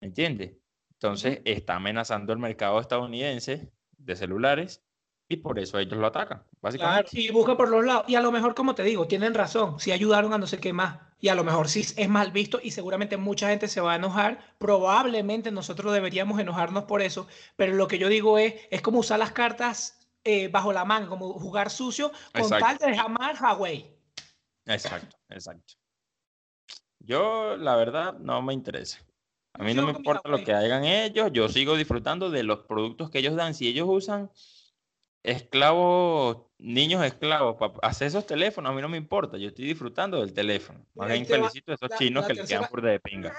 ¿Me 0.00 0.08
entiendes? 0.08 0.56
Entonces 0.92 1.40
está 1.44 1.76
amenazando 1.76 2.32
el 2.32 2.38
mercado 2.38 2.80
estadounidense 2.80 3.72
de 3.98 4.16
celulares 4.16 4.82
y 5.32 5.36
por 5.36 5.58
eso 5.58 5.78
ellos 5.78 5.98
lo 5.98 6.06
atacan, 6.06 6.38
Claro, 6.38 6.58
básicamente. 6.60 7.20
y 7.20 7.30
busca 7.30 7.56
por 7.56 7.68
los 7.68 7.84
lados. 7.84 8.04
Y 8.08 8.14
a 8.14 8.20
lo 8.20 8.30
mejor, 8.30 8.54
como 8.54 8.74
te 8.74 8.82
digo, 8.82 9.06
tienen 9.06 9.34
razón. 9.34 9.80
Si 9.80 9.92
ayudaron 9.92 10.32
a 10.32 10.38
no 10.38 10.46
sé 10.46 10.58
qué 10.58 10.72
más. 10.72 10.98
Y 11.20 11.28
a 11.28 11.34
lo 11.34 11.44
mejor 11.44 11.68
sí 11.68 11.80
es 11.96 12.08
mal 12.08 12.32
visto 12.32 12.58
y 12.62 12.72
seguramente 12.72 13.16
mucha 13.16 13.48
gente 13.48 13.68
se 13.68 13.80
va 13.80 13.92
a 13.92 13.96
enojar. 13.96 14.40
Probablemente 14.58 15.50
nosotros 15.50 15.92
deberíamos 15.92 16.40
enojarnos 16.40 16.84
por 16.84 17.00
eso. 17.00 17.28
Pero 17.56 17.74
lo 17.74 17.86
que 17.86 17.98
yo 17.98 18.08
digo 18.08 18.38
es, 18.38 18.54
es 18.70 18.82
como 18.82 18.98
usar 18.98 19.18
las 19.18 19.32
cartas 19.32 20.00
eh, 20.24 20.48
bajo 20.48 20.72
la 20.72 20.84
manga, 20.84 21.08
como 21.08 21.32
jugar 21.34 21.70
sucio 21.70 22.10
con 22.32 22.42
Exacto. 22.42 22.64
tal 22.64 22.78
de 22.78 22.96
jamás 22.96 23.40
Huawei. 23.40 23.96
Exacto, 24.66 25.16
exacto. 25.28 25.74
Yo, 26.98 27.56
la 27.56 27.76
verdad, 27.76 28.14
no 28.18 28.42
me 28.42 28.52
interesa. 28.52 28.98
A 29.54 29.64
mí 29.64 29.74
no 29.74 29.84
me 29.84 29.92
importa 29.92 30.28
lo 30.28 30.42
que 30.42 30.52
hagan 30.54 30.84
ellos, 30.84 31.30
yo 31.32 31.48
sigo 31.48 31.76
disfrutando 31.76 32.30
de 32.30 32.42
los 32.42 32.60
productos 32.60 33.10
que 33.10 33.18
ellos 33.18 33.34
dan. 33.36 33.54
Si 33.54 33.68
ellos 33.68 33.86
usan 33.88 34.30
esclavos, 35.24 36.46
niños 36.58 37.04
esclavos 37.04 37.56
para 37.56 37.74
hacer 37.82 38.08
esos 38.08 38.26
teléfonos, 38.26 38.70
a 38.70 38.74
mí 38.74 38.80
no 38.82 38.88
me 38.88 38.96
importa, 38.96 39.36
yo 39.38 39.48
estoy 39.48 39.66
disfrutando 39.66 40.20
del 40.20 40.32
teléfono. 40.32 40.84
Más 40.94 41.08
bien 41.08 41.24
felicito 41.26 41.72
a 41.72 41.74
esos 41.76 41.90
la- 41.90 41.96
chinos 41.98 42.22
la 42.22 42.28
que 42.28 42.34
le 42.34 42.40
quedan 42.46 42.48
tercera- 42.62 42.68
por 42.70 42.82
de 42.82 43.00
pinga. 43.00 43.34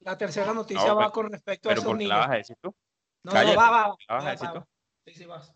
La 0.00 0.16
tercera 0.18 0.52
noticia 0.54 0.86
No, 0.88 0.96
va 0.96 1.02
pero- 1.02 1.12
con 1.12 1.32
respecto 1.32 1.68
a 1.68 1.70
Pero 1.70 1.80
esos 1.82 1.90
¿por 1.90 1.98
qué 1.98 2.06
la 2.06 2.14
niños. 2.14 2.26
vas 2.26 2.34
a 2.34 2.38
decir 2.38 2.56
tú? 2.60 2.74
No, 3.22 3.32
Cállate, 3.32 3.54
no, 3.54 3.60
va, 3.60 3.70
va. 3.70 3.78
¿la 3.80 3.86
vas 3.88 3.98
a 4.08 4.14
va, 4.24 4.30
decir 4.30 4.48
va, 4.48 4.52
tú? 4.54 4.58
va. 4.60 4.68
Sí, 5.06 5.14
sí, 5.14 5.24
vas. 5.26 5.54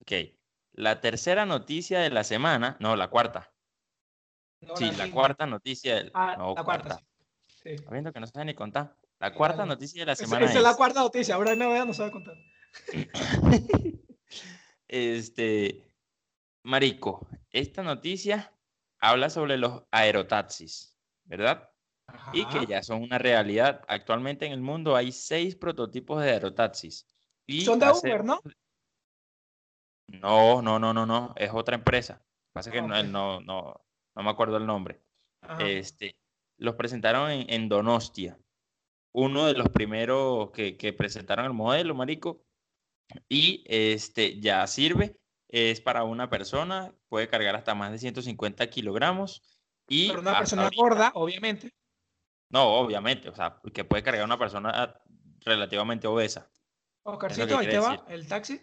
Ok. 0.00 0.12
La 0.72 1.00
tercera 1.00 1.46
noticia 1.46 2.00
de 2.00 2.10
la 2.10 2.24
semana, 2.24 2.76
no, 2.80 2.96
la 2.96 3.08
cuarta. 3.08 3.52
No, 4.60 4.76
Sí, 4.76 4.90
la 4.92 5.10
cuarta 5.10 5.46
noticia 5.46 5.94
del... 5.96 6.10
Ah, 6.14 6.34
no, 6.36 6.54
la 6.54 6.64
cuarta. 6.64 6.98
sí. 6.98 7.04
Sí. 7.62 7.68
Está 7.70 7.90
viendo 7.90 8.12
que 8.12 8.20
no 8.20 8.26
sabe 8.26 8.44
ni 8.46 8.54
contar. 8.54 8.96
La 9.18 9.32
cuarta 9.32 9.64
noticia 9.64 10.02
de 10.02 10.06
la 10.06 10.12
Esa, 10.12 10.24
semana 10.24 10.44
esa 10.46 10.58
es 10.58 10.62
la 10.62 10.70
es- 10.70 10.76
cuarta 10.76 11.00
noticia. 11.00 11.34
Ahora 11.36 11.54
no 11.54 11.70
vea, 11.70 11.84
no 11.84 11.94
sabe 11.94 12.10
contar. 12.10 12.34
Este, 14.88 15.84
Marico, 16.62 17.26
esta 17.50 17.82
noticia 17.82 18.52
habla 19.00 19.30
sobre 19.30 19.56
los 19.58 19.82
aerotaxis, 19.90 20.96
¿verdad? 21.24 21.70
Y 22.32 22.46
que 22.46 22.66
ya 22.66 22.82
son 22.82 23.02
una 23.02 23.18
realidad. 23.18 23.82
Actualmente 23.88 24.46
en 24.46 24.52
el 24.52 24.60
mundo 24.60 24.94
hay 24.94 25.10
seis 25.12 25.56
prototipos 25.56 26.22
de 26.22 26.30
aerotaxis. 26.30 27.06
Y 27.46 27.62
Son 27.62 27.78
de 27.78 27.86
hace- 27.86 28.08
Uber, 28.08 28.24
¿no? 28.24 28.40
No, 30.08 30.62
no, 30.62 30.78
no, 30.78 30.94
no, 30.94 31.04
no. 31.04 31.34
Es 31.36 31.50
otra 31.52 31.74
empresa. 31.76 32.24
Pasa 32.52 32.70
que 32.70 32.78
Ah, 32.78 32.82
no, 32.86 33.02
no, 33.02 33.40
no, 33.40 33.84
no 34.14 34.22
me 34.22 34.30
acuerdo 34.30 34.56
el 34.56 34.66
nombre. 34.66 35.02
Ajá. 35.42 35.66
Este, 35.66 36.16
los 36.58 36.76
presentaron 36.76 37.30
en, 37.30 37.50
en 37.52 37.68
Donostia. 37.68 38.38
Uno 39.12 39.46
de 39.46 39.54
los 39.54 39.68
primeros 39.70 40.50
que, 40.52 40.76
que 40.76 40.92
presentaron 40.92 41.44
el 41.46 41.52
modelo, 41.52 41.94
marico. 41.94 42.45
Y 43.28 43.64
este 43.66 44.40
ya 44.40 44.66
sirve. 44.66 45.18
Es 45.48 45.80
para 45.80 46.04
una 46.04 46.28
persona, 46.28 46.92
puede 47.08 47.28
cargar 47.28 47.54
hasta 47.54 47.74
más 47.74 47.92
de 47.92 47.98
150 47.98 48.68
kilogramos. 48.68 49.42
Y 49.88 50.08
Pero 50.08 50.20
una 50.20 50.36
persona 50.36 50.64
ahorita- 50.64 50.82
gorda, 50.82 51.12
obviamente. 51.14 51.72
No, 52.50 52.74
obviamente, 52.74 53.28
o 53.28 53.34
sea, 53.34 53.60
que 53.72 53.84
puede 53.84 54.02
cargar 54.02 54.24
una 54.24 54.38
persona 54.38 55.00
relativamente 55.44 56.06
obesa. 56.06 56.50
Oscarcito, 57.04 57.58
ahí 57.58 57.68
te 57.68 57.78
va 57.78 58.04
el 58.08 58.26
taxi. 58.26 58.60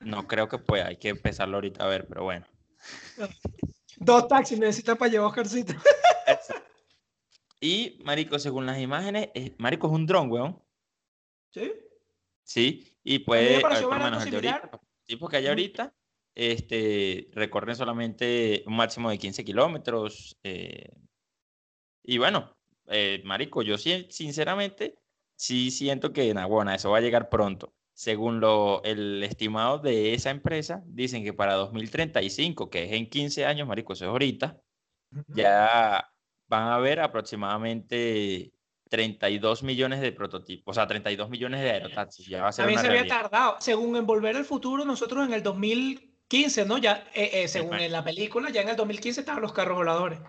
No 0.00 0.26
creo 0.26 0.48
que 0.48 0.58
pueda, 0.58 0.88
hay 0.88 0.96
que 0.96 1.08
empezarlo 1.10 1.56
ahorita 1.56 1.84
a 1.84 1.88
ver, 1.88 2.06
pero 2.08 2.24
bueno. 2.24 2.46
Dos 3.96 4.28
taxis 4.28 4.58
necesitas 4.58 4.98
para 4.98 5.10
llevar 5.10 5.28
Oscarcito. 5.28 5.72
y, 7.60 8.00
Marico, 8.04 8.38
según 8.38 8.66
las 8.66 8.78
imágenes, 8.78 9.30
Marico 9.58 9.86
es 9.86 9.92
un 9.92 10.06
dron, 10.06 10.30
weón. 10.30 10.62
¿Sí? 11.50 11.72
Sí, 12.44 12.95
y 13.08 13.20
puede, 13.20 13.60
por 13.60 13.98
menos 14.00 14.24
el 14.24 14.32
de 14.32 14.48
ahorita, 14.48 14.80
tipo 15.04 15.28
que 15.28 15.36
hay 15.36 15.46
ahorita, 15.46 15.94
este, 16.34 17.30
recorren 17.34 17.76
solamente 17.76 18.64
un 18.66 18.74
máximo 18.74 19.08
de 19.10 19.18
15 19.18 19.44
kilómetros. 19.44 20.36
Eh, 20.42 20.90
y 22.02 22.18
bueno, 22.18 22.56
eh, 22.88 23.22
Marico, 23.24 23.62
yo 23.62 23.78
sinceramente 23.78 24.98
sí 25.36 25.70
siento 25.70 26.12
que, 26.12 26.32
bueno, 26.48 26.72
eso 26.72 26.90
va 26.90 26.98
a 26.98 27.00
llegar 27.00 27.28
pronto. 27.28 27.72
Según 27.94 28.40
lo, 28.40 28.82
el 28.82 29.22
estimado 29.22 29.78
de 29.78 30.12
esa 30.12 30.30
empresa, 30.30 30.82
dicen 30.86 31.22
que 31.22 31.32
para 31.32 31.54
2035, 31.54 32.70
que 32.70 32.86
es 32.86 32.92
en 32.92 33.08
15 33.08 33.46
años, 33.46 33.68
Marico, 33.68 33.92
eso 33.92 34.06
es 34.06 34.10
ahorita, 34.10 34.60
ya 35.28 36.12
van 36.48 36.62
a 36.64 36.74
haber 36.74 36.98
aproximadamente 36.98 38.52
32 38.88 39.62
millones 39.62 40.00
de 40.00 40.12
prototipos, 40.12 40.72
o 40.72 40.74
sea, 40.74 40.86
32 40.86 41.28
millones 41.28 41.60
de 41.60 41.70
aerotaxis. 41.70 42.26
Ya 42.26 42.42
va 42.42 42.48
a 42.48 42.52
ser 42.52 42.78
se 42.78 42.86
había 42.86 43.06
tardado. 43.06 43.56
Según 43.60 43.96
en 43.96 44.06
Volver 44.06 44.36
al 44.36 44.44
Futuro, 44.44 44.84
nosotros 44.84 45.26
en 45.26 45.34
el 45.34 45.42
2015, 45.42 46.66
¿no? 46.66 46.78
Ya, 46.78 47.04
eh, 47.14 47.30
eh, 47.32 47.48
según 47.48 47.78
en 47.78 47.92
la 47.92 48.04
película, 48.04 48.50
ya 48.50 48.62
en 48.62 48.68
el 48.68 48.76
2015 48.76 49.20
estaban 49.20 49.42
los 49.42 49.52
carros 49.52 49.76
voladores. 49.76 50.20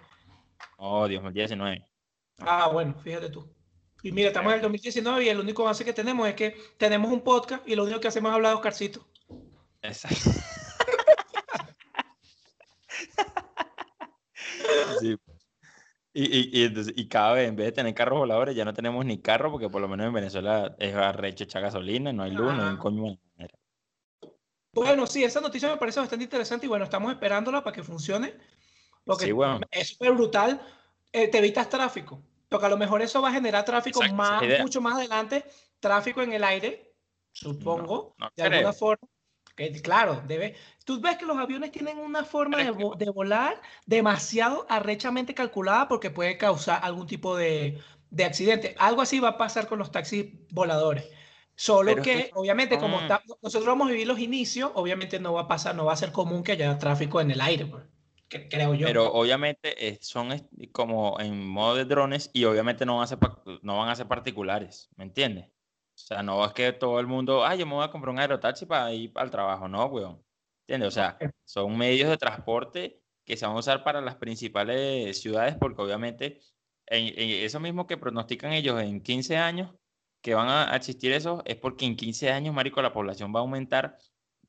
Oh, 0.77 1.07
Dios, 1.07 1.23
2019. 1.23 1.85
Ah, 2.39 2.69
bueno, 2.71 2.95
fíjate 3.03 3.29
tú. 3.29 3.47
Y 4.03 4.11
mira, 4.11 4.29
estamos 4.29 4.51
en 4.51 4.57
el 4.57 4.61
2019 4.61 5.25
y 5.25 5.29
el 5.29 5.39
único 5.39 5.63
avance 5.63 5.83
que 5.83 5.93
tenemos 5.93 6.27
es 6.27 6.35
que 6.35 6.55
tenemos 6.77 7.11
un 7.11 7.21
podcast 7.21 7.67
y 7.67 7.75
lo 7.75 7.83
único 7.83 7.99
que 7.99 8.07
hacemos 8.07 8.29
es 8.29 8.35
hablar 8.35 8.51
de 8.51 8.55
Oscarcito. 8.55 9.07
Exacto. 9.81 10.17
sí. 14.99 15.17
Y, 16.19 16.59
y, 16.59 16.63
entonces, 16.63 16.95
y 16.97 17.07
cada 17.07 17.33
vez, 17.33 17.47
en 17.47 17.55
vez 17.55 17.67
de 17.67 17.71
tener 17.73 17.93
carros 17.93 18.17
voladores, 18.17 18.55
ya 18.55 18.65
no 18.65 18.73
tenemos 18.73 19.05
ni 19.05 19.19
carro, 19.19 19.51
porque 19.51 19.69
por 19.69 19.81
lo 19.81 19.87
menos 19.87 20.07
en 20.07 20.13
Venezuela 20.13 20.75
es 20.79 20.95
arrecho 20.95 21.43
echar 21.43 21.61
gasolina, 21.61 22.11
no 22.11 22.23
hay 22.23 22.31
luz, 22.31 22.55
no 22.55 22.63
hay 22.63 22.69
un 22.71 22.77
coño. 22.77 23.19
Bueno, 24.73 25.05
sí, 25.05 25.23
esa 25.23 25.41
noticia 25.41 25.69
me 25.69 25.77
parece 25.77 25.99
bastante 25.99 26.23
interesante 26.23 26.65
y 26.65 26.69
bueno, 26.69 26.85
estamos 26.85 27.11
esperándola 27.11 27.63
para 27.63 27.75
que 27.75 27.83
funcione. 27.83 28.33
Porque 29.05 29.25
sí, 29.25 29.31
bueno. 29.31 29.59
es 29.69 29.89
súper 29.89 30.13
brutal. 30.13 30.59
Eh, 31.11 31.27
te 31.27 31.37
evitas 31.37 31.69
tráfico. 31.69 32.19
Porque 32.49 32.65
a 32.65 32.69
lo 32.69 32.77
mejor 32.77 33.03
eso 33.03 33.21
va 33.21 33.29
a 33.29 33.33
generar 33.33 33.63
tráfico 33.63 34.01
más, 34.13 34.41
mucho 34.59 34.81
más 34.81 34.95
adelante, 34.95 35.45
tráfico 35.79 36.23
en 36.23 36.33
el 36.33 36.43
aire, 36.43 36.95
supongo, 37.31 38.15
de 38.35 38.41
alguna 38.41 38.73
forma. 38.73 39.07
Que, 39.57 39.71
claro, 39.81 40.21
debe. 40.27 40.55
Tú 40.85 41.01
ves 41.01 41.17
que 41.17 41.25
los 41.25 41.35
aviones 41.35 41.71
tienen 41.71 41.97
una 41.97 42.23
forma 42.23 42.57
de, 42.59 42.71
de, 42.97 43.09
volar 43.09 43.59
demasiado 43.87 44.67
arrechamente 44.69 45.33
calculada 45.33 45.87
porque 45.87 46.11
puede 46.11 46.37
causar 46.37 46.79
algún 46.83 47.07
tipo 47.07 47.35
de, 47.35 47.81
de, 48.11 48.23
accidente. 48.23 48.75
Algo 48.77 49.01
así 49.01 49.19
va 49.19 49.29
a 49.29 49.37
pasar 49.37 49.67
con 49.67 49.79
los 49.79 49.91
taxis 49.91 50.27
voladores. 50.51 51.05
Solo 51.55 51.95
que, 52.03 52.29
obviamente, 52.35 52.77
como 52.77 52.99
nosotros 53.41 53.65
vamos 53.65 53.87
a 53.87 53.91
vivir 53.91 54.05
los 54.05 54.19
inicios, 54.19 54.69
obviamente 54.75 55.19
no 55.19 55.33
va 55.33 55.41
a 55.41 55.47
pasar, 55.47 55.75
no 55.75 55.85
va 55.85 55.93
a 55.93 55.97
ser 55.97 56.11
común 56.11 56.43
que 56.43 56.51
haya 56.51 56.77
tráfico 56.77 57.19
en 57.19 57.31
el 57.31 57.41
aire. 57.41 57.65
Pues 57.65 57.83
creo 58.29 58.75
yo. 58.75 58.85
Pero 58.85 59.11
obviamente 59.11 59.87
eh, 59.87 59.97
son 60.01 60.29
como 60.71 61.19
en 61.19 61.47
modo 61.47 61.73
de 61.73 61.85
drones 61.85 62.29
y 62.31 62.43
obviamente 62.43 62.85
no 62.85 62.97
van 62.97 63.05
a 63.05 63.07
ser, 63.07 63.17
no 63.63 63.77
van 63.77 63.89
a 63.89 63.95
ser 63.95 64.07
particulares, 64.07 64.89
¿me 64.97 65.03
entiendes? 65.03 65.49
O 66.03 66.07
sea, 66.07 66.21
no 66.23 66.45
es 66.45 66.53
que 66.53 66.73
todo 66.73 66.99
el 66.99 67.07
mundo, 67.07 67.45
ay, 67.45 67.59
yo 67.59 67.65
me 67.65 67.73
voy 67.73 67.83
a 67.83 67.89
comprar 67.91 68.13
un 68.13 68.19
aerotaxi 68.19 68.65
para 68.65 68.93
ir 68.93 69.11
al 69.15 69.31
trabajo, 69.31 69.67
no, 69.67 69.85
weón. 69.87 70.23
¿Entiendes? 70.61 70.89
O 70.89 70.91
sea, 70.91 71.17
son 71.45 71.77
medios 71.77 72.09
de 72.09 72.17
transporte 72.17 73.01
que 73.25 73.35
se 73.35 73.45
van 73.45 73.55
a 73.55 73.59
usar 73.59 73.83
para 73.83 74.01
las 74.01 74.15
principales 74.15 75.19
ciudades 75.19 75.55
porque 75.59 75.81
obviamente 75.81 76.39
en, 76.85 77.13
eso 77.17 77.59
mismo 77.59 77.87
que 77.87 77.97
pronostican 77.97 78.53
ellos 78.53 78.81
en 78.81 79.01
15 79.01 79.37
años 79.37 79.73
que 80.21 80.35
van 80.35 80.49
a 80.49 80.75
existir 80.75 81.11
eso 81.13 81.41
es 81.45 81.55
porque 81.57 81.85
en 81.85 81.95
15 81.95 82.31
años, 82.31 82.53
marico, 82.53 82.81
la 82.81 82.93
población 82.93 83.33
va 83.33 83.39
a 83.39 83.41
aumentar 83.41 83.97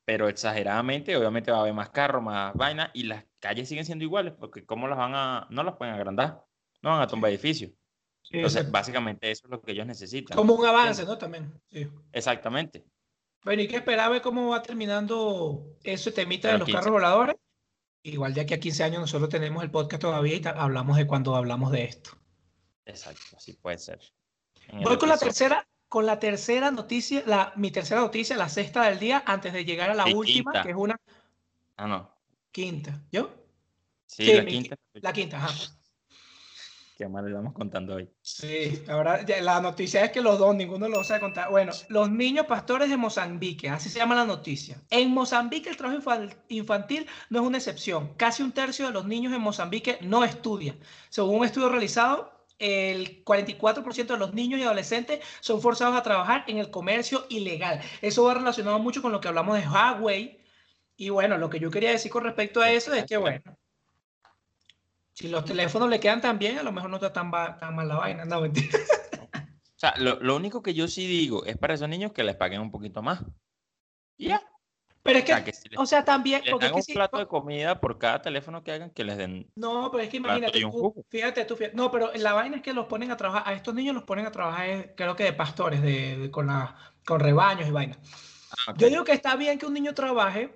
pero 0.09 0.29
exageradamente, 0.29 1.15
obviamente 1.19 1.51
va 1.51 1.59
a 1.59 1.61
haber 1.61 1.75
más 1.75 1.91
carros, 1.91 2.23
más 2.23 2.55
vaina, 2.55 2.91
y 2.95 3.03
las 3.03 3.27
calles 3.41 3.69
siguen 3.69 3.85
siendo 3.85 4.05
iguales, 4.05 4.33
porque 4.39 4.65
¿cómo 4.65 4.89
las 4.89 4.97
van 4.97 5.15
a, 5.15 5.47
no 5.51 5.63
las 5.63 5.77
pueden 5.77 5.95
agrandar? 5.95 6.47
No 6.81 6.91
van 6.91 7.03
a 7.03 7.07
tumbar 7.07 7.31
edificios. 7.31 7.73
Entonces, 8.31 8.71
básicamente 8.71 9.31
eso 9.31 9.47
es 9.47 9.51
lo 9.51 9.61
que 9.61 9.73
ellos 9.73 9.87
necesitan. 9.87 10.37
Como 10.37 10.55
un 10.55 10.67
avance, 10.67 11.05
¿no? 11.05 11.17
También. 11.17 11.53
Sí. 11.71 11.89
Exactamente. 12.13 12.85
Bueno, 13.45 13.63
¿y 13.63 13.69
qué 13.69 13.77
esperaba 13.77 14.21
cómo 14.21 14.51
va 14.51 14.63
terminando 14.63 15.77
ese 15.83 16.13
temita 16.13 16.53
de 16.53 16.59
los 16.59 16.69
carros 16.69 16.91
voladores? 16.91 17.37
Igual 18.03 18.35
de 18.35 18.43
aquí 18.43 18.55
a 18.55 18.61
15 18.61 18.85
años 18.85 19.01
nosotros 19.01 19.29
tenemos 19.29 19.63
el 19.63 19.71
podcast 19.71 20.03
todavía 20.03 20.37
y 20.37 20.43
hablamos 20.45 20.97
de 20.97 21.07
cuando 21.07 21.37
hablamos 21.37 21.73
de 21.73 21.85
esto. 21.85 22.11
Exacto, 22.85 23.37
así 23.37 23.55
puede 23.55 23.79
ser. 23.79 24.01
Voy 24.73 24.99
con 24.99 25.09
la 25.09 25.19
tercera, 25.19 25.67
con 25.89 26.07
la 26.07 26.19
tercera 26.19 26.71
noticia, 26.71 27.23
la, 27.27 27.53
mi 27.57 27.71
tercera 27.71 28.01
noticia, 28.01 28.37
la 28.37 28.49
sexta 28.49 28.85
del 28.85 28.99
día, 28.99 29.23
antes 29.27 29.53
de 29.53 29.65
llegar 29.65 29.91
a 29.91 29.95
la 29.95 30.07
última, 30.07 30.63
que 30.63 30.71
es 30.71 30.77
una. 30.77 30.97
Ah, 31.77 31.87
no. 31.87 32.11
Quinta. 32.51 33.03
¿Yo? 33.11 33.31
Sí, 34.07 34.33
la 34.33 34.45
quinta. 34.45 34.77
La 34.95 35.13
quinta, 35.13 35.37
ajá. 35.39 35.78
Qué 36.99 37.09
mal 37.09 37.25
le 37.25 37.31
estamos 37.31 37.53
contando 37.53 37.95
hoy. 37.95 38.11
Sí, 38.21 38.83
ahora 38.89 39.25
la 39.41 39.61
noticia 39.61 40.05
es 40.05 40.11
que 40.11 40.21
los 40.21 40.37
dos, 40.37 40.53
ninguno 40.57 40.89
lo 40.89 41.05
sabe 41.05 41.21
contar. 41.21 41.49
Bueno, 41.49 41.71
los 41.91 42.11
niños 42.11 42.47
pastores 42.47 42.91
de 42.91 42.97
Mozambique, 42.97 43.69
así 43.69 43.89
se 43.89 44.01
llama 44.01 44.17
la 44.17 44.25
noticia. 44.25 44.83
En 44.91 45.13
Mozambique 45.13 45.71
el 45.71 45.77
trabajo 45.77 46.03
infantil 46.49 47.07
no 47.31 47.39
es 47.39 47.47
una 47.47 47.59
excepción. 47.59 48.15
Casi 48.17 48.43
un 48.43 48.51
tercio 48.51 48.89
de 48.89 48.93
los 48.93 49.07
niños 49.07 49.33
en 49.33 49.41
Mozambique 49.41 49.99
no 50.03 50.25
estudia. 50.25 50.77
Según 51.09 51.37
un 51.37 51.45
estudio 51.45 51.69
realizado 51.69 52.33
el 52.59 53.25
44% 53.25 54.07
de 54.07 54.19
los 54.19 54.35
niños 54.35 54.59
y 54.59 54.65
adolescentes 54.65 55.21
son 55.39 55.63
forzados 55.63 55.97
a 55.97 56.03
trabajar 56.03 56.43
en 56.49 56.59
el 56.59 56.73
comercio 56.73 57.27
ilegal. 57.29 57.81
Eso 58.03 58.25
va 58.25 58.35
relacionado 58.35 58.81
mucho 58.81 59.03
con 59.03 59.13
lo 59.13 59.21
que 59.21 59.29
hablamos 59.29 59.57
de 59.57 59.69
Huawei. 59.69 60.41
Y 60.97 61.11
bueno, 61.11 61.39
lo 61.39 61.49
que 61.49 61.61
yo 61.61 61.71
quería 61.71 61.93
decir 61.93 62.11
con 62.11 62.25
respecto 62.25 62.61
a 62.61 62.73
eso 62.73 62.93
es 62.93 63.05
que, 63.05 63.19
bueno, 63.19 63.57
si 65.19 65.27
los 65.27 65.45
teléfonos 65.45 65.91
le 65.91 65.99
quedan 65.99 66.21
tan 66.21 66.39
bien, 66.39 66.59
a 66.59 66.63
lo 66.63 66.71
mejor 66.71 66.91
no 66.91 66.97
está 66.97 67.13
tan, 67.13 67.33
tan 67.33 67.75
mal 67.75 67.89
la 67.89 67.97
vaina. 67.97 68.25
No, 68.25 68.41
mentira. 68.41 68.79
O 69.65 69.81
sea, 69.81 69.95
lo, 69.97 70.21
lo, 70.21 70.37
único 70.37 70.63
que 70.63 70.75
yo 70.75 70.87
sí 70.87 71.09
digo 71.09 71.45
es 71.45 71.57
para 71.57 71.75
esos 71.75 71.89
niños 71.89 72.13
que 72.13 72.23
les 72.23 72.37
paguen 72.37 72.61
un 72.61 72.71
poquito 72.71 73.03
más. 73.03 73.25
ya. 74.17 74.41
Pero 75.03 75.19
es 75.21 75.25
que, 75.25 75.53
o 75.77 75.87
sea, 75.87 76.05
también. 76.05 76.43
porque 76.51 76.67
es 76.67 76.73
que 76.73 76.79
un 76.79 76.95
plato 76.95 77.19
de 77.19 77.27
comida 77.27 77.81
por 77.81 77.99
cada 77.99 78.21
teléfono 78.21 78.63
que 78.63 78.73
hagan 78.73 78.91
que 78.91 79.05
les 79.05 79.17
den. 79.17 79.51
No, 79.57 79.91
pero 79.91 80.05
es 80.05 80.11
que 80.11 80.19
imagínate, 80.19 80.61
fíjate 81.09 81.45
tú, 81.47 81.57
no, 81.73 81.91
pero 81.91 82.13
la 82.15 82.35
vaina 82.35 82.57
es 82.57 82.63
que 82.63 82.73
los 82.73 82.87
ponen 82.87 83.11
a 83.11 83.17
trabajar, 83.17 83.43
a 83.47 83.55
estos 83.55 83.75
niños 83.75 83.95
los 83.95 84.05
ponen 84.05 84.27
a 84.27 84.31
trabajar, 84.31 84.69
eh, 84.69 84.95
creo 84.97 85.17
que 85.17 85.25
de 85.25 85.33
pastores, 85.33 85.81
de, 85.81 86.29
con, 86.31 86.49
la, 86.49 86.77
con 87.07 87.21
rebaños 87.21 87.69
y 87.69 87.71
vainas. 87.73 87.99
Ah, 88.67 88.75
Yo 88.77 88.89
digo 88.89 89.05
que 89.05 89.13
está 89.13 89.35
bien 89.37 89.59
que 89.59 89.67
un 89.67 89.75
niño 89.75 89.95
trabaje, 89.95 90.53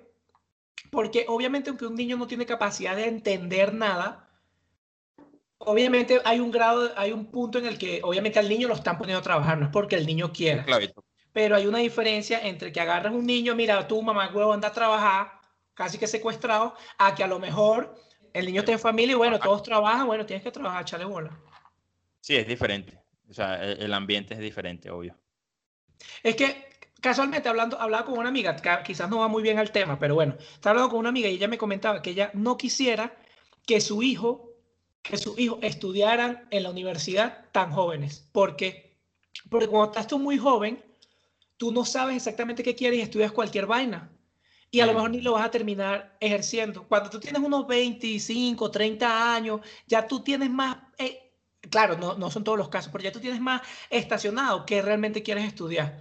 porque 0.91 1.25
obviamente, 1.27 1.69
aunque 1.69 1.87
un 1.87 1.95
niño 1.95 2.17
no 2.17 2.27
tiene 2.27 2.45
capacidad 2.45 2.95
de 2.95 3.07
entender 3.07 3.73
nada, 3.73 4.29
obviamente 5.65 6.21
hay 6.25 6.39
un 6.39 6.51
grado, 6.51 6.91
hay 6.95 7.11
un 7.11 7.25
punto 7.25 7.57
en 7.59 7.65
el 7.65 7.77
que 7.77 8.01
obviamente 8.03 8.39
al 8.39 8.49
niño 8.49 8.67
lo 8.67 8.73
están 8.73 8.97
poniendo 8.97 9.19
a 9.19 9.23
trabajar, 9.23 9.57
no 9.57 9.65
es 9.65 9.71
porque 9.71 9.95
el 9.95 10.05
niño 10.05 10.31
quiera 10.31 10.65
pero 11.33 11.55
hay 11.55 11.65
una 11.65 11.79
diferencia 11.79 12.39
entre 12.47 12.71
que 12.71 12.79
agarras 12.79 13.11
un 13.11 13.25
niño, 13.25 13.55
mira, 13.55 13.87
tú 13.87 14.01
mamá 14.01 14.31
huevo 14.31 14.53
anda 14.53 14.67
a 14.67 14.71
trabajar, 14.71 15.41
casi 15.73 15.97
que 15.97 16.07
secuestrado, 16.07 16.75
a 16.99 17.15
que 17.15 17.23
a 17.23 17.27
lo 17.27 17.39
mejor 17.39 17.95
el 18.33 18.45
niño 18.45 18.59
está 18.59 18.71
en 18.71 18.79
familia 18.79 19.13
y 19.13 19.17
bueno, 19.17 19.39
todos 19.39 19.63
trabajan, 19.63 20.05
bueno, 20.05 20.25
tienes 20.25 20.43
que 20.43 20.51
trabajar, 20.51 20.83
echarle 20.83 21.05
bola. 21.05 21.37
Sí, 22.21 22.35
es 22.35 22.47
diferente. 22.47 22.99
O 23.27 23.33
sea, 23.33 23.61
el 23.63 23.93
ambiente 23.93 24.35
es 24.35 24.39
diferente, 24.39 24.91
obvio. 24.91 25.17
Es 26.21 26.35
que 26.35 26.69
casualmente 27.01 27.49
hablando, 27.49 27.79
hablaba 27.79 28.05
con 28.05 28.17
una 28.17 28.29
amiga, 28.29 28.55
quizás 28.83 29.09
no 29.09 29.19
va 29.19 29.27
muy 29.27 29.41
bien 29.41 29.57
al 29.57 29.71
tema, 29.71 29.97
pero 29.97 30.13
bueno, 30.13 30.35
estaba 30.39 30.71
hablando 30.71 30.91
con 30.91 30.99
una 30.99 31.09
amiga 31.09 31.29
y 31.29 31.35
ella 31.35 31.47
me 31.47 31.57
comentaba 31.57 32.01
que 32.01 32.11
ella 32.11 32.29
no 32.33 32.57
quisiera 32.57 33.17
que 33.65 33.81
su 33.81 34.03
hijo, 34.03 34.52
que 35.03 35.17
su 35.17 35.35
hijo 35.37 35.59
estudiaran 35.61 36.47
en 36.49 36.63
la 36.63 36.71
universidad 36.71 37.45
tan 37.51 37.71
jóvenes. 37.71 38.25
¿Por 38.31 38.55
qué? 38.55 38.97
Porque 39.49 39.67
cuando 39.67 39.91
estás 39.91 40.07
tú 40.07 40.17
muy 40.17 40.37
joven, 40.37 40.83
tú 41.57 41.71
no 41.71 41.85
sabes 41.85 42.15
exactamente 42.15 42.63
qué 42.63 42.73
quieres 42.73 42.99
y 42.99 43.03
estudias 43.03 43.31
cualquier 43.31 43.67
vaina. 43.67 44.09
Y 44.71 44.79
a 44.79 44.87
lo 44.87 44.93
mejor 44.95 45.11
ni 45.11 45.21
lo 45.21 45.33
vas 45.33 45.45
a 45.45 45.51
terminar 45.51 46.17
ejerciendo. 46.19 46.87
Cuando 46.87 47.09
tú 47.11 47.19
tienes 47.19 47.43
unos 47.43 47.67
25, 47.67 48.71
30 48.71 49.35
años, 49.35 49.61
ya 49.85 50.07
tú 50.07 50.21
tienes 50.21 50.49
más, 50.49 50.77
eh, 50.97 51.31
claro, 51.69 51.95
no, 51.95 52.15
no 52.15 52.31
son 52.31 52.43
todos 52.43 52.57
los 52.57 52.69
casos, 52.69 52.91
pero 52.91 53.03
ya 53.03 53.11
tú 53.11 53.19
tienes 53.19 53.39
más 53.39 53.61
estacionado 53.91 54.65
que 54.65 54.81
realmente 54.81 55.21
quieres 55.21 55.45
estudiar. 55.45 55.99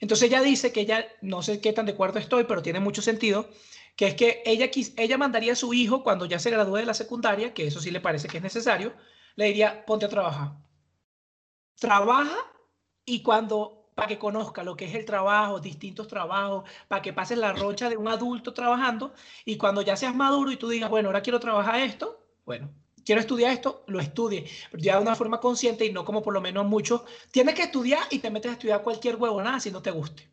Entonces 0.00 0.28
ella 0.28 0.40
dice 0.40 0.72
que 0.72 0.80
ella, 0.80 1.06
no 1.20 1.42
sé 1.42 1.60
qué 1.60 1.74
tan 1.74 1.84
de 1.84 1.92
acuerdo 1.92 2.18
estoy, 2.18 2.44
pero 2.44 2.62
tiene 2.62 2.80
mucho 2.80 3.02
sentido, 3.02 3.50
que 3.96 4.06
es 4.08 4.14
que 4.14 4.42
ella, 4.44 4.70
ella 4.96 5.18
mandaría 5.18 5.54
a 5.54 5.56
su 5.56 5.72
hijo 5.72 6.02
cuando 6.02 6.26
ya 6.26 6.38
se 6.38 6.50
gradúe 6.50 6.76
de 6.76 6.86
la 6.86 6.94
secundaria, 6.94 7.54
que 7.54 7.66
eso 7.66 7.80
sí 7.80 7.90
le 7.90 8.00
parece 8.00 8.28
que 8.28 8.36
es 8.36 8.42
necesario, 8.42 8.94
le 9.34 9.46
diría, 9.46 9.84
ponte 9.84 10.04
a 10.04 10.10
trabajar. 10.10 10.52
Trabaja 11.78 12.36
y 13.04 13.22
cuando 13.22 13.90
para 13.94 14.08
que 14.08 14.18
conozca 14.18 14.62
lo 14.62 14.76
que 14.76 14.84
es 14.84 14.94
el 14.94 15.06
trabajo, 15.06 15.58
distintos 15.58 16.06
trabajos, 16.06 16.68
para 16.86 17.00
que 17.00 17.14
pases 17.14 17.38
la 17.38 17.54
rocha 17.54 17.88
de 17.88 17.96
un 17.96 18.08
adulto 18.08 18.52
trabajando 18.52 19.14
y 19.46 19.56
cuando 19.56 19.80
ya 19.80 19.96
seas 19.96 20.14
maduro 20.14 20.52
y 20.52 20.58
tú 20.58 20.68
digas, 20.68 20.90
bueno, 20.90 21.08
ahora 21.08 21.22
quiero 21.22 21.40
trabajar 21.40 21.80
esto, 21.80 22.22
bueno, 22.44 22.70
quiero 23.06 23.22
estudiar 23.22 23.52
esto, 23.52 23.84
lo 23.86 23.98
estudie, 23.98 24.46
ya 24.74 24.96
de 24.96 25.02
una 25.02 25.14
forma 25.14 25.40
consciente 25.40 25.86
y 25.86 25.92
no 25.92 26.04
como 26.04 26.22
por 26.22 26.34
lo 26.34 26.42
menos 26.42 26.66
muchos, 26.66 27.02
tienes 27.30 27.54
que 27.54 27.62
estudiar 27.62 28.02
y 28.10 28.18
te 28.18 28.30
metes 28.30 28.50
a 28.50 28.54
estudiar 28.54 28.82
cualquier 28.82 29.16
huevo, 29.16 29.42
nada, 29.42 29.60
si 29.60 29.70
no 29.70 29.80
te 29.80 29.90
guste. 29.90 30.28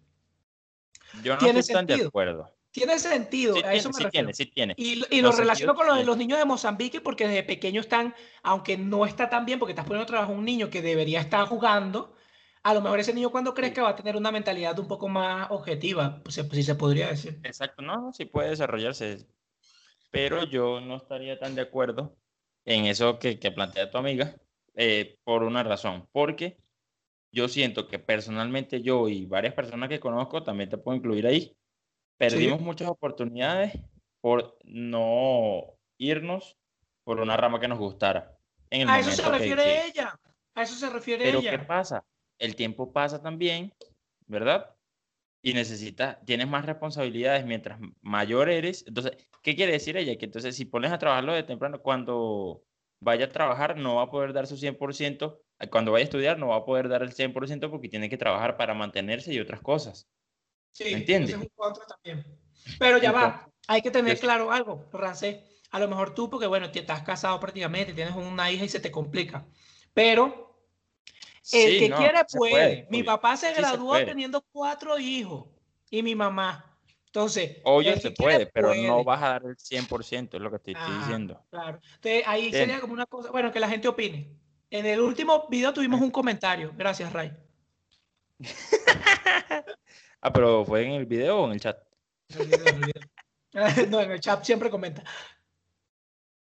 Yo 1.24 1.38
no 1.38 1.60
estoy 1.60 1.74
tan 1.74 1.86
de 1.86 2.04
acuerdo. 2.04 2.52
Tiene 2.74 2.98
sentido, 2.98 3.56
a 3.64 3.76
eso 3.76 3.90
me 3.90 3.94
sí 3.94 4.04
refiero. 4.04 4.26
Tiene, 4.26 4.34
sí 4.34 4.46
tiene. 4.48 4.74
Y, 4.78 5.04
y 5.16 5.22
lo 5.22 5.32
relaciono 5.32 5.76
con 5.76 5.86
lo 5.86 5.94
de 5.94 6.04
los 6.04 6.18
niños 6.18 6.40
de 6.40 6.46
Mozambique 6.46 7.02
porque 7.02 7.28
desde 7.28 7.44
pequeños 7.44 7.86
están, 7.86 8.16
aunque 8.42 8.78
no 8.78 9.06
está 9.06 9.30
tan 9.30 9.46
bien 9.46 9.60
porque 9.60 9.74
estás 9.74 9.86
poniendo 9.86 10.08
trabajo 10.08 10.34
a 10.34 10.36
un 10.36 10.44
niño 10.44 10.72
que 10.72 10.82
debería 10.82 11.22
estar 11.22 11.46
jugando, 11.46 12.16
a 12.64 12.74
lo 12.74 12.82
mejor 12.82 13.00
ese 13.00 13.14
niño 13.14 13.30
cuando 13.30 13.54
crezca 13.54 13.84
va 13.84 13.90
a 13.90 13.96
tener 13.96 14.16
una 14.16 14.32
mentalidad 14.32 14.80
un 14.80 14.88
poco 14.88 15.08
más 15.08 15.52
objetiva, 15.52 16.20
pues, 16.24 16.42
si 16.52 16.64
se 16.64 16.74
podría 16.74 17.10
decir. 17.10 17.40
Exacto, 17.44 17.84
no, 17.84 18.12
sí 18.12 18.26
puede 18.26 18.50
desarrollarse, 18.50 19.28
pero 20.10 20.44
yo 20.44 20.82
no 20.82 20.98
estaría 20.98 21.38
tan 21.38 21.54
de 21.54 21.62
acuerdo 21.62 22.16
en 22.66 22.86
eso 22.86 23.20
que, 23.20 23.38
que 23.38 23.52
plantea 23.52 23.92
tu 23.92 24.00
amiga 24.00 24.36
eh, 24.74 25.20
por 25.24 25.44
una 25.44 25.62
razón, 25.62 26.08
porque 26.12 26.58
yo 27.32 27.48
siento 27.48 27.88
que 27.88 28.00
personalmente 28.00 28.82
yo 28.82 29.10
y 29.10 29.28
varias 29.28 29.54
personas 29.54 29.90
que 29.90 30.00
conozco, 30.00 30.42
también 30.42 30.70
te 30.72 30.78
puedo 30.80 30.98
incluir 30.98 31.28
ahí, 31.28 31.56
perdimos 32.18 32.62
muchas 32.62 32.90
oportunidades 32.90 33.74
por 34.22 34.58
no 34.64 35.78
irnos 35.98 36.58
por 37.04 37.20
una 37.20 37.38
rama 37.38 37.60
que 37.60 37.68
nos 37.68 37.80
gustara. 37.80 38.38
a 38.72 39.00
eso 39.00 39.12
se 39.12 39.30
refiere 39.30 39.88
ella. 39.88 40.20
A 40.56 40.64
eso 40.64 40.76
se 40.76 40.90
refiere 40.90 41.30
ella. 41.30 41.40
Pero 41.42 41.60
¿qué 41.60 41.66
pasa? 41.66 42.06
el 42.44 42.56
tiempo 42.56 42.92
pasa 42.92 43.22
también, 43.22 43.74
¿verdad? 44.28 44.76
Y 45.42 45.54
necesitas, 45.54 46.18
tienes 46.26 46.48
más 46.48 46.66
responsabilidades 46.66 47.46
mientras 47.46 47.80
mayor 48.02 48.50
eres. 48.50 48.86
Entonces, 48.88 49.18
¿qué 49.42 49.56
quiere 49.56 49.74
decir 49.74 49.98
ella? 49.98 50.18
Que 50.18 50.26
entonces 50.26 50.56
si 50.56 50.66
pones 50.66 50.92
a 50.92 50.98
trabajarlo 50.98 51.34
de 51.34 51.44
temprano, 51.44 51.82
cuando 51.82 52.64
vaya 53.02 53.26
a 53.26 53.32
trabajar 53.32 53.78
no 53.78 53.96
va 53.96 54.04
a 54.04 54.12
poder 54.12 54.34
dar 54.34 54.48
su 54.48 54.58
100%, 54.58 55.40
eh, 55.60 55.70
cuando 55.70 55.92
vaya 55.92 56.04
a 56.04 56.06
estudiar 56.06 56.38
no 56.38 56.50
va 56.50 56.58
a 56.58 56.66
poder 56.66 56.90
dar 56.90 57.02
el 57.02 57.14
100% 57.14 57.70
porque 57.70 57.90
tiene 57.90 58.10
que 58.10 58.18
trabajar 58.18 58.58
para 58.58 58.74
mantenerse 58.74 59.34
y 59.34 59.40
otras 59.40 59.62
cosas. 59.62 60.10
Sí, 60.74 60.86
¿Me 60.86 60.92
entiendes? 60.92 61.38
también. 61.88 62.26
Pero 62.80 62.98
ya 62.98 63.12
va, 63.12 63.50
hay 63.68 63.82
que 63.82 63.92
tener 63.92 64.20
claro 64.20 64.52
algo, 64.52 64.90
Rancé. 64.92 65.46
A 65.72 65.80
lo 65.80 65.88
mejor 65.88 66.14
tú, 66.14 66.30
porque 66.30 66.48
bueno, 66.48 66.66
estás 66.66 67.04
casado 67.04 67.40
prácticamente, 67.40 67.94
tienes 67.94 68.16
una 68.16 68.52
hija 68.52 68.66
y 68.66 68.70
se 68.70 68.80
te 68.80 68.92
complica. 68.92 69.46
Pero 69.94 70.58
el 71.52 71.80
que 71.80 71.92
quiere 71.92 72.20
puede. 72.32 72.88
Mi 72.90 73.04
papá 73.04 73.38
se 73.38 73.54
graduó 73.54 73.96
teniendo 74.04 74.42
cuatro 74.52 75.00
hijos 75.00 75.48
y 75.90 76.04
mi 76.04 76.16
mamá. 76.16 76.70
Entonces, 77.06 77.58
oye, 77.64 78.00
se 78.00 78.10
puede, 78.10 78.48
pero 78.48 78.74
no 78.74 79.04
vas 79.04 79.22
a 79.22 79.30
dar 79.30 79.44
el 79.46 79.56
100%, 79.56 80.34
es 80.34 80.42
lo 80.42 80.50
que 80.50 80.58
te 80.58 80.72
estoy 80.72 80.98
diciendo. 80.98 81.40
Claro. 81.52 81.80
Entonces, 81.96 82.24
ahí 82.26 82.52
sería 82.52 82.82
como 82.82 82.94
una 82.94 83.06
cosa, 83.06 83.30
bueno, 83.30 83.52
que 83.52 83.60
la 83.60 83.70
gente 83.70 83.88
opine. 83.88 84.36
En 84.72 84.88
el 84.88 85.00
último 85.00 85.48
video 85.48 85.72
tuvimos 85.72 86.02
un 86.02 86.10
comentario. 86.10 86.74
Gracias, 86.76 87.14
Ray. 87.14 87.32
ah, 90.24 90.34
pero 90.34 90.66
¿fue 90.66 90.86
en 90.86 90.92
el 90.94 91.06
video 91.06 91.42
o 91.42 91.46
en 91.48 91.54
el 91.54 91.60
chat? 91.60 91.78
no, 93.90 94.02
en 94.02 94.12
el 94.12 94.20
chat 94.20 94.44
siempre 94.44 94.70
comenta. 94.70 95.04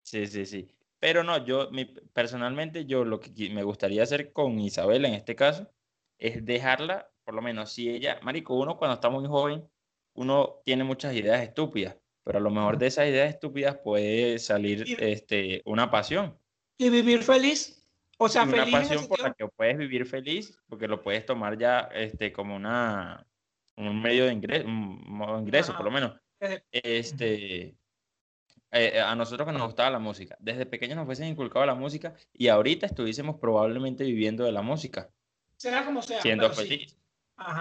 Sí, 0.03 0.25
sí, 0.27 0.45
sí. 0.45 0.67
Pero 0.99 1.23
no, 1.23 1.45
yo 1.45 1.69
mi, 1.71 1.85
personalmente 1.85 2.85
yo 2.85 3.05
lo 3.05 3.19
que 3.19 3.49
me 3.49 3.63
gustaría 3.63 4.03
hacer 4.03 4.31
con 4.33 4.59
Isabela 4.59 5.07
en 5.07 5.13
este 5.13 5.35
caso 5.35 5.69
es 6.17 6.45
dejarla, 6.45 7.11
por 7.23 7.35
lo 7.35 7.41
menos 7.41 7.71
si 7.71 7.89
ella, 7.89 8.19
marico, 8.23 8.55
uno 8.55 8.77
cuando 8.77 8.95
está 8.95 9.09
muy 9.09 9.27
joven, 9.27 9.67
uno 10.13 10.61
tiene 10.63 10.83
muchas 10.83 11.13
ideas 11.13 11.41
estúpidas, 11.41 11.97
pero 12.23 12.37
a 12.37 12.41
lo 12.41 12.49
mejor 12.49 12.77
de 12.77 12.87
esas 12.87 13.07
ideas 13.07 13.29
estúpidas 13.29 13.77
puede 13.83 14.39
salir 14.39 14.85
este, 14.99 15.61
una 15.65 15.91
pasión. 15.91 16.39
Y 16.77 16.89
vivir 16.89 17.21
feliz. 17.23 17.85
O 18.17 18.29
sea, 18.29 18.43
una 18.43 18.65
pasión 18.65 19.07
por 19.07 19.21
la 19.21 19.33
que 19.33 19.47
puedes 19.47 19.77
vivir 19.77 20.05
feliz, 20.05 20.57
porque 20.67 20.87
lo 20.87 21.01
puedes 21.01 21.25
tomar 21.25 21.57
ya 21.57 21.89
este, 21.93 22.31
como 22.31 22.55
una, 22.55 23.24
un 23.77 24.01
medio 24.01 24.25
de 24.25 24.33
ingreso, 24.33 24.67
un 24.67 25.39
ingreso 25.39 25.75
por 25.75 25.85
lo 25.85 25.91
menos. 25.91 26.13
Este, 26.71 27.75
eh, 28.71 28.99
a 28.99 29.15
nosotros 29.15 29.47
que 29.47 29.53
nos 29.53 29.63
gustaba 29.63 29.89
la 29.89 29.99
música. 29.99 30.35
Desde 30.39 30.65
pequeños 30.65 30.97
nos 30.97 31.05
hubiesen 31.05 31.27
inculcado 31.27 31.65
la 31.65 31.75
música 31.75 32.13
y 32.33 32.49
ahorita 32.49 32.85
estuviésemos 32.85 33.37
probablemente 33.39 34.03
viviendo 34.03 34.43
de 34.43 34.51
la 34.51 34.61
música. 34.61 35.09
Sea 35.57 35.85
como 35.85 36.01
sea. 36.01 36.21
Siendo 36.21 36.51
felices. 36.51 36.97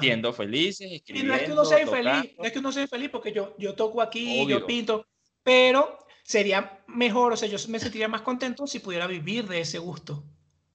Siendo 0.01 0.33
felices, 0.33 0.91
escribiendo, 0.91 1.35
Y 1.35 1.37
no 1.37 1.41
es 1.41 1.47
que 1.47 1.53
uno 1.53 1.65
sea 1.65 1.87
feliz, 1.87 2.35
no 2.39 2.45
es 2.45 2.53
que 2.53 2.59
uno 2.59 2.73
sea 2.73 2.87
feliz 2.87 3.11
porque 3.11 3.33
yo, 3.33 3.57
yo 3.59 3.75
toco 3.75 4.03
aquí, 4.03 4.47
yo 4.47 4.67
pinto, 4.67 5.07
pero 5.43 5.99
sería 6.23 6.85
mejor, 6.87 7.33
o 7.33 7.37
sea, 7.37 7.49
yo 7.49 7.59
me 7.69 7.79
sentiría 7.79 8.09
más 8.09 8.23
contento 8.23 8.67
si 8.67 8.79
pudiera 8.79 9.07
vivir 9.07 9.47
de 9.47 9.61
ese 9.61 9.79
gusto. 9.79 10.25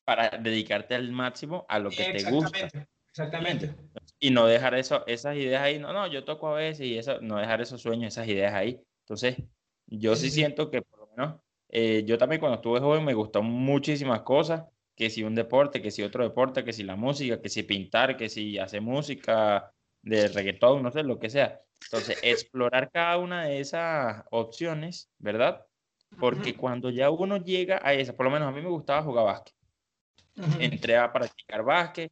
Para 0.04 0.30
dedicarte 0.30 0.96
al 0.96 1.12
máximo 1.12 1.66
a 1.70 1.80
lo 1.80 1.90
que 1.90 2.14
te 2.14 2.30
gusta. 2.30 2.70
Exactamente. 3.10 3.74
Y 4.20 4.32
no 4.32 4.46
dejar 4.46 4.76
eso, 4.76 5.06
esas 5.08 5.36
ideas 5.38 5.62
ahí, 5.62 5.80
no, 5.80 5.94
no, 5.94 6.08
yo 6.08 6.26
toco 6.26 6.50
a 6.50 6.56
veces 6.56 6.86
y 6.86 6.98
eso, 6.98 7.22
no 7.22 7.38
dejar 7.38 7.62
esos 7.62 7.82
sueños, 7.82 8.14
esas 8.14 8.28
ideas 8.28 8.54
ahí. 8.54 8.82
Entonces, 9.04 9.38
yo 9.88 10.16
sí, 10.16 10.30
siento 10.30 10.70
que 10.70 10.82
por 10.82 11.00
lo 11.00 11.08
menos 11.16 11.42
eh, 11.70 12.04
yo 12.06 12.18
también 12.18 12.40
cuando 12.40 12.56
estuve 12.56 12.80
joven 12.80 13.06
me 13.06 13.14
gustó 13.14 13.44
muchísimas 13.44 14.22
cosas, 14.22 14.66
que 14.96 15.10
si 15.10 15.24
un 15.24 15.36
deporte, 15.36 15.82
que 15.82 15.92
si 15.92 16.04
otro 16.04 16.24
deporte, 16.24 16.66
que 16.66 16.74
si 16.74 16.84
la 16.84 16.96
música, 16.96 17.42
que 17.42 17.50
si 17.50 17.64
pintar, 17.64 18.18
que 18.18 18.28
si 18.28 18.58
hacer 18.58 18.82
música 18.82 19.72
de 20.02 20.28
reggaetón, 20.28 20.84
no 20.84 20.92
sé, 20.92 21.04
lo 21.04 21.20
que 21.20 21.30
sea. 21.30 21.62
Entonces, 21.86 22.20
explorar 22.24 22.92
cada 22.92 23.18
una 23.18 23.46
de 23.46 23.60
esas 23.60 24.24
opciones, 24.32 25.10
¿verdad? 25.18 25.66
Porque 26.20 26.56
cuando 26.56 26.90
ya 26.90 27.10
uno 27.12 27.38
llega 27.38 27.80
a 27.84 27.94
esa, 27.94 28.16
por 28.16 28.26
lo 28.26 28.32
menos 28.32 28.50
a 28.50 28.52
mí 28.52 28.62
me 28.62 28.70
gustaba 28.70 29.04
jugar 29.04 29.26
básquet. 29.26 29.54
Entré 30.60 30.98
a 30.98 31.14
practicar 31.14 31.64
básquet, 31.64 32.12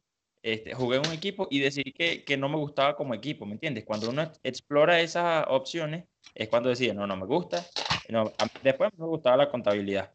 este, 0.52 0.74
jugué 0.74 0.96
en 0.96 1.06
un 1.06 1.12
equipo 1.12 1.46
y 1.50 1.60
decidí 1.60 1.92
que, 1.92 2.24
que, 2.24 2.36
no 2.36 2.48
me 2.48 2.56
gustaba 2.56 2.96
como 2.96 3.14
equipo, 3.14 3.44
¿me 3.44 3.52
entiendes? 3.52 3.84
Cuando 3.84 4.08
uno 4.08 4.30
explora 4.42 5.00
esas 5.00 5.44
opciones, 5.48 6.04
es 6.34 6.48
cuando 6.48 6.68
decía, 6.68 6.94
no, 6.94 7.06
no 7.06 7.16
me 7.16 7.26
gusta. 7.26 7.64
No, 8.08 8.32
después 8.62 8.90
me 8.96 9.06
gustaba 9.06 9.36
la 9.36 9.50
contabilidad. 9.50 10.12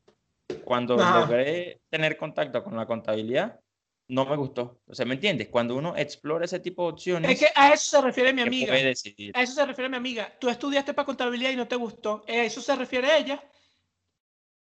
Cuando 0.64 0.98
logré 0.98 1.82
tener 1.90 2.18
contacto 2.18 2.64
con 2.64 2.76
la 2.76 2.88
contabilidad, 2.88 3.60
no 4.08 4.26
me 4.26 4.36
gustó. 4.36 4.80
O 4.88 4.96
sea, 4.96 5.06
¿me 5.06 5.16
entiendes? 5.16 5.50
Cuando 5.50 5.76
uno 5.76 5.96
explora 5.96 6.46
ese 6.46 6.60
tipo 6.60 6.84
de 6.84 6.94
opciones. 6.94 7.32
Es 7.32 7.40
que 7.40 7.48
a 7.56 7.74
eso 7.74 7.98
se 7.98 8.02
refiere 8.02 8.34
mi 8.34 8.42
amiga. 8.42 8.74
A 8.74 9.42
eso 9.42 9.54
se 9.54 9.66
refiere 9.66 9.90
mi 9.90 9.98
amiga. 9.98 10.32
Tú 10.40 10.50
estudiaste 10.50 10.94
para 10.94 11.06
contabilidad 11.06 11.52
y 11.52 11.56
no 11.56 11.68
te 11.68 11.76
gustó. 11.76 12.24
A 12.28 12.32
eso 12.32 12.62
se 12.62 12.76
refiere 12.76 13.18
ella. 13.18 13.44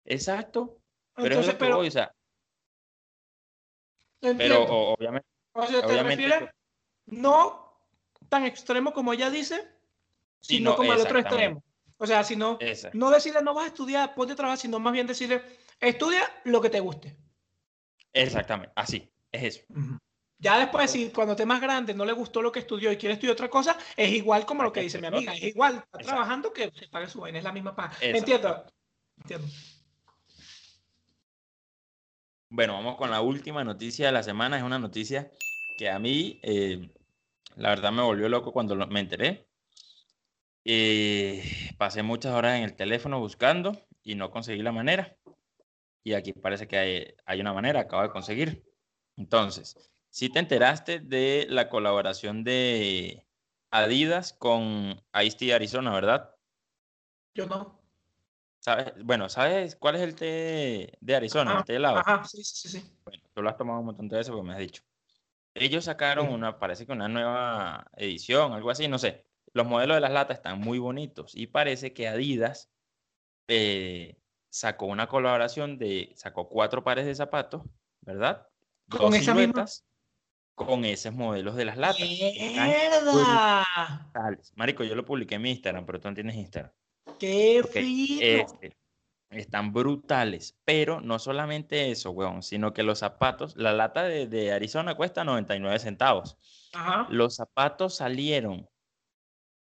Exacto. 0.06 0.80
Pero 1.16 1.28
Entonces, 1.28 1.54
es 1.54 1.60
pero, 1.60 1.80
o 1.80 1.92
sea, 1.92 2.12
pero 4.22 4.64
obviamente. 4.64 5.37
O 5.58 5.68
sea, 5.68 5.82
te 5.82 6.04
refiere 6.04 6.52
no 7.08 7.82
tan 8.30 8.46
extremo 8.46 8.94
como 8.94 9.14
ella 9.14 9.30
dice, 9.30 9.68
sino 10.40 10.76
como 10.76 10.94
el 10.94 11.02
otro 11.02 11.20
extremo. 11.20 11.64
O 11.98 12.06
sea, 12.06 12.24
si 12.24 12.36
no, 12.36 12.58
decirle 12.60 13.42
no 13.42 13.56
vas 13.56 13.66
a 13.66 13.68
estudiar, 13.68 14.14
ponte 14.14 14.34
a 14.34 14.36
trabajar, 14.36 14.60
sino 14.60 14.80
más 14.80 14.94
bien 14.94 15.08
decirle 15.08 15.42
estudia 15.80 16.22
lo 16.44 16.62
que 16.62 16.70
te 16.70 16.80
guste. 16.80 17.18
Exactamente, 18.14 18.72
así, 18.76 19.12
es 19.32 19.44
eso. 19.44 19.66
Ya 20.38 20.60
después, 20.60 20.92
si 20.92 21.10
cuando 21.10 21.34
estés 21.34 21.48
más 21.48 21.60
grande 21.60 21.96
no 21.96 22.06
le 22.06 22.14
gustó 22.14 22.44
lo 22.44 22.52
que 22.52 22.60
estudió 22.60 22.92
y 22.92 22.98
quiere 22.98 23.14
estudiar 23.14 23.34
otra 23.34 23.50
cosa, 23.50 23.76
es 23.96 24.12
igual 24.12 24.46
como 24.46 24.62
lo 24.62 24.72
que 24.72 24.82
dice 24.82 25.02
mi 25.02 25.08
amiga, 25.08 25.34
es 25.34 25.42
igual, 25.42 25.84
está 25.92 25.98
trabajando 25.98 26.54
que 26.54 26.72
se 26.76 26.88
pague 26.88 27.10
su 27.10 27.22
vaina, 27.22 27.40
es 27.40 27.44
la 27.44 27.52
misma 27.52 27.76
paga. 27.76 27.96
Entiendo. 28.00 28.64
Entiendo. 29.18 29.48
Bueno, 32.50 32.74
vamos 32.74 32.96
con 32.96 33.12
la 33.12 33.22
última 33.22 33.64
noticia 33.64 34.06
de 34.06 34.12
la 34.14 34.24
semana. 34.24 34.58
Es 34.58 34.64
una 34.64 34.80
noticia 34.80 35.32
que 35.78 35.90
a 35.90 36.00
mí, 36.00 36.40
eh, 36.44 36.90
la 37.56 37.70
verdad, 37.70 37.92
me 37.92 38.02
volvió 38.02 38.28
loco 38.28 38.52
cuando 38.52 38.76
me 38.88 39.00
enteré. 39.00 39.48
Eh, 40.66 41.44
pasé 41.78 42.04
muchas 42.04 42.34
horas 42.34 42.58
en 42.58 42.64
el 42.64 42.76
teléfono 42.76 43.20
buscando 43.20 43.88
y 44.04 44.16
no 44.16 44.32
conseguí 44.32 44.62
la 44.62 44.74
manera. 44.74 45.16
Y 46.04 46.14
aquí 46.14 46.34
parece 46.34 46.68
que 46.68 47.16
hay, 47.26 47.42
una 47.42 47.54
manera, 47.54 47.82
acabo 47.82 48.04
de 48.04 48.10
conseguir. 48.10 48.66
Entonces, 49.16 49.76
si 50.10 50.30
te 50.30 50.40
enteraste 50.40 51.00
de 51.00 51.48
la 51.50 51.70
colaboración 51.70 52.44
de 52.44 53.26
Adidas 53.72 54.34
con 54.34 55.02
Ice 55.24 55.54
Arizona, 55.54 55.94
¿verdad? 55.94 56.36
Yo 57.34 57.46
no. 57.46 57.80
¿Sabes? 58.60 58.94
Bueno, 59.04 59.30
¿sabes 59.30 59.76
cuál 59.76 59.96
es 59.96 60.02
el 60.02 60.16
té 60.16 60.98
de 61.00 61.16
Arizona? 61.16 61.60
el 61.60 61.66
té 61.66 61.76
helado. 61.76 62.00
Ajá, 62.00 62.24
sí, 62.26 62.44
sí, 62.44 62.68
sí. 62.68 62.84
Bueno, 63.06 63.24
tú 63.34 63.42
lo 63.42 63.50
has 63.50 63.58
tomado 63.58 63.80
un 63.80 63.86
montón 63.86 64.08
de 64.08 64.18
veces 64.18 64.32
porque 64.32 64.48
me 64.48 64.54
has 64.54 64.60
dicho. 64.60 64.84
Ellos 65.60 65.86
sacaron 65.86 66.30
una, 66.30 66.60
parece 66.60 66.86
que 66.86 66.92
una 66.92 67.08
nueva 67.08 67.90
edición, 67.96 68.54
algo 68.54 68.70
así, 68.70 68.88
no 68.88 69.00
sé. 69.00 69.26
Los 69.54 69.66
modelos 69.68 69.98
de 69.98 70.02
las 70.02 70.12
latas 70.12 70.38
están 70.38 70.60
muy 70.60 70.80
bonitos 70.80 71.36
y 71.36 71.48
parece 71.48 71.94
que 71.94 72.08
Adidas 72.08 72.70
eh, 73.48 74.18
sacó 74.50 74.86
una 74.86 75.08
colaboración 75.08 75.78
de, 75.78 76.12
sacó 76.16 76.48
cuatro 76.48 76.84
pares 76.84 77.06
de 77.06 77.16
zapatos, 77.16 77.64
¿verdad? 78.02 78.48
Con 78.90 79.14
esa 79.14 79.34
misma, 79.34 79.66
con 80.56 80.86
esos 80.86 81.14
modelos 81.14 81.56
de 81.56 81.66
las 81.66 81.78
latas. 81.78 82.00
¡Mierda! 82.00 83.66
Marico, 84.56 84.84
yo 84.84 84.96
lo 84.96 85.06
publiqué 85.06 85.36
en 85.36 85.42
mi 85.42 85.52
Instagram, 85.52 85.86
pero 85.86 86.00
tú 86.00 86.08
no 86.08 86.16
tienes 86.16 86.36
Instagram. 86.36 86.72
¡Qué 87.20 87.64
fino! 87.72 88.22
Este, 88.22 88.76
están 89.30 89.74
brutales, 89.74 90.58
pero 90.64 91.02
no 91.02 91.20
solamente 91.20 91.92
eso, 91.92 92.12
weón, 92.12 92.44
sino 92.44 92.74
que 92.74 92.84
los 92.84 93.00
zapatos, 93.00 93.56
la 93.58 93.74
lata 93.74 94.04
de, 94.04 94.52
Arizona 94.52 94.96
cuesta 94.96 95.24
99 95.24 95.80
centavos. 95.80 96.38
Los 97.10 97.36
zapatos 97.36 97.96
salieron 97.96 98.70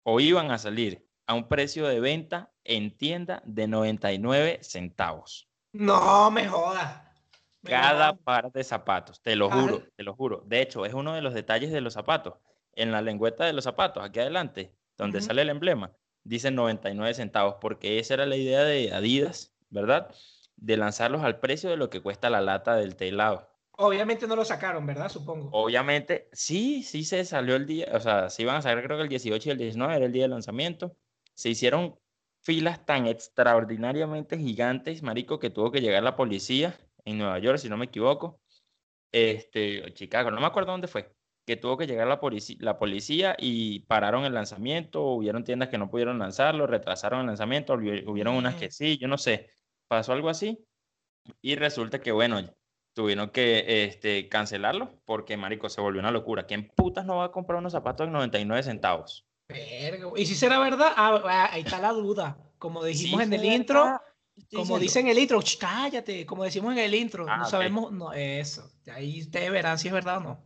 o 0.04 0.20
iban 0.20 0.52
a 0.52 0.58
salir 0.58 1.08
a 1.28 1.34
un 1.34 1.48
precio 1.48 1.88
de 1.88 2.00
venta 2.00 2.52
en 2.64 2.96
tienda 2.96 3.42
de 3.46 3.68
99 3.68 4.60
centavos. 4.62 5.50
No 5.72 6.30
me 6.32 6.48
jodas. 6.48 7.02
Cada 7.64 8.16
par 8.16 8.52
de 8.52 8.64
zapatos, 8.64 9.22
te 9.22 9.36
lo 9.36 9.50
juro, 9.50 9.82
te 9.96 10.04
lo 10.04 10.14
juro. 10.14 10.44
De 10.46 10.62
hecho, 10.62 10.86
es 10.86 10.94
uno 10.94 11.14
de 11.14 11.22
los 11.22 11.34
detalles 11.34 11.72
de 11.72 11.82
los 11.82 11.94
zapatos. 11.94 12.36
En 12.74 12.92
la 12.92 13.02
lengüeta 13.02 13.46
de 13.46 13.54
los 13.54 13.64
zapatos, 13.64 14.04
aquí 14.04 14.20
adelante, 14.20 14.76
donde 14.98 15.22
sale 15.22 15.42
el 15.42 15.50
emblema, 15.50 15.92
dice 16.24 16.52
99 16.52 17.14
centavos, 17.16 17.56
porque 17.60 17.98
esa 17.98 18.14
era 18.16 18.26
la 18.28 18.36
idea 18.36 18.64
de 18.64 18.94
Adidas, 18.94 19.55
¿verdad? 19.76 20.10
De 20.56 20.78
lanzarlos 20.78 21.24
al 21.24 21.40
precio 21.40 21.70
de 21.70 21.78
lo 21.78 21.92
que 21.92 22.02
cuesta 22.02 22.32
la 22.32 22.42
lata 22.42 22.76
del 22.76 22.96
telado. 22.96 23.48
Obviamente 23.78 24.26
no 24.26 24.36
lo 24.36 24.46
sacaron, 24.46 24.86
¿verdad? 24.86 25.10
Supongo. 25.10 25.50
Obviamente, 25.52 26.30
sí, 26.32 26.82
sí 26.82 27.04
se 27.04 27.26
salió 27.26 27.56
el 27.56 27.66
día, 27.66 27.90
o 27.94 28.00
sea, 28.00 28.30
se 28.30 28.42
iban 28.42 28.56
a 28.56 28.62
sacar 28.62 28.84
creo 28.84 28.98
que 28.98 29.04
el 29.04 29.10
18 29.10 29.50
y 29.50 29.52
el 29.52 29.58
19 29.58 29.96
era 29.96 30.06
el 30.06 30.12
día 30.12 30.24
de 30.24 30.30
lanzamiento. 30.30 30.96
Se 31.36 31.50
hicieron 31.50 32.00
filas 32.42 32.86
tan 32.86 33.06
extraordinariamente 33.06 34.38
gigantes, 34.38 35.04
marico, 35.04 35.40
que 35.40 35.50
tuvo 35.50 35.72
que 35.72 35.82
llegar 35.82 36.04
la 36.04 36.16
policía 36.16 36.78
en 37.04 37.18
Nueva 37.18 37.38
York, 37.40 37.58
si 37.58 37.70
no 37.70 37.78
me 37.78 37.86
equivoco, 37.86 38.40
este, 39.12 39.94
Chicago, 39.94 40.32
no 40.32 40.42
me 40.42 40.48
acuerdo 40.48 40.72
dónde 40.72 40.88
fue, 40.88 41.14
que 41.46 41.58
tuvo 41.58 41.78
que 41.78 41.88
llegar 41.88 42.08
la 42.08 42.20
policía, 42.20 42.58
la 42.60 42.78
policía 42.78 43.36
y 43.40 43.82
pararon 43.82 44.26
el 44.26 44.34
lanzamiento, 44.34 45.04
hubieron 45.04 45.44
tiendas 45.44 45.70
que 45.70 45.78
no 45.78 45.90
pudieron 45.90 46.20
lanzarlo, 46.20 46.68
retrasaron 46.68 47.22
el 47.22 47.28
lanzamiento, 47.28 47.74
hubieron 47.74 48.36
unas 48.36 48.56
que 48.56 48.72
sí, 48.72 48.98
yo 48.98 49.08
no 49.08 49.18
sé, 49.18 49.50
pasó 49.88 50.14
algo 50.14 50.30
así 50.30 50.66
y 51.42 51.56
resulta 51.56 52.02
que, 52.02 52.12
bueno, 52.12 52.42
tuvieron 52.94 53.30
que 53.30 53.84
este, 53.86 54.30
cancelarlo 54.30 55.02
porque, 55.06 55.38
marico, 55.38 55.70
se 55.70 55.82
volvió 55.82 56.00
una 56.00 56.12
locura. 56.12 56.46
¿Quién 56.46 56.70
putas 56.70 57.06
no 57.06 57.18
va 57.18 57.26
a 57.26 57.32
comprar 57.32 57.60
unos 57.60 57.74
zapatos 57.74 58.08
en 58.08 58.14
99 58.14 58.64
centavos? 58.64 59.26
Y 60.16 60.26
si 60.26 60.36
será 60.36 60.60
verdad, 60.60 60.94
ah, 60.96 61.22
ah, 61.26 61.50
ahí 61.52 61.62
está 61.62 61.80
la 61.80 61.92
duda. 61.92 62.38
Como 62.58 62.84
dijimos 62.84 63.22
en 63.22 63.34
el 63.34 63.46
intro, 63.46 64.00
como 64.54 64.80
dicen 64.80 65.06
en 65.06 65.12
el 65.12 65.20
intro, 65.20 65.40
cállate, 65.60 66.26
como 66.26 66.44
decimos 66.44 66.74
en 66.74 66.80
el 66.80 66.96
intro, 66.96 67.26
no 67.26 67.32
ah, 67.32 67.46
sabemos, 67.46 67.92
no, 67.92 68.12
eso, 68.14 68.72
ahí 68.92 69.22
ustedes 69.22 69.52
verán 69.52 69.78
si 69.78 69.88
es 69.88 69.94
verdad 69.94 70.18
o 70.18 70.22
no. 70.22 70.44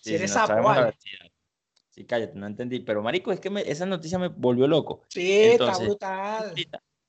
si 0.00 0.14
eres 0.14 0.32
si 0.32 1.10
Sí, 1.90 2.04
cállate, 2.04 2.34
no 2.34 2.46
entendí, 2.46 2.80
pero 2.80 3.02
marico, 3.02 3.32
es 3.32 3.40
que 3.40 3.50
esa 3.64 3.86
noticia 3.86 4.18
me 4.18 4.28
volvió 4.28 4.66
loco. 4.66 5.02
Sí, 5.08 5.32
está 5.32 5.78
brutal. 5.78 6.54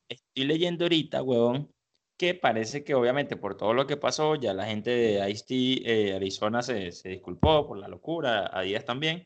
Estoy 0.10 0.46
leyendo 0.46 0.86
ahorita, 0.86 1.24
huevón, 1.24 1.74
que 2.18 2.34
parece 2.34 2.84
que 2.84 2.96
obviamente 2.96 3.38
por 3.38 3.58
todo 3.58 3.74
lo 3.74 3.88
que 3.88 3.98
pasó, 3.98 4.36
ya 4.36 4.54
la 4.54 4.66
gente 4.66 4.90
de 4.90 5.30
Ice-T 5.30 6.10
eh, 6.10 6.16
Arizona 6.16 6.62
se, 6.62 6.92
se, 6.92 7.10
disculpó 7.10 7.68
por 7.68 7.78
la 7.78 7.88
locura, 7.88 8.50
a 8.52 8.62
Díaz 8.62 8.86
también, 8.86 9.26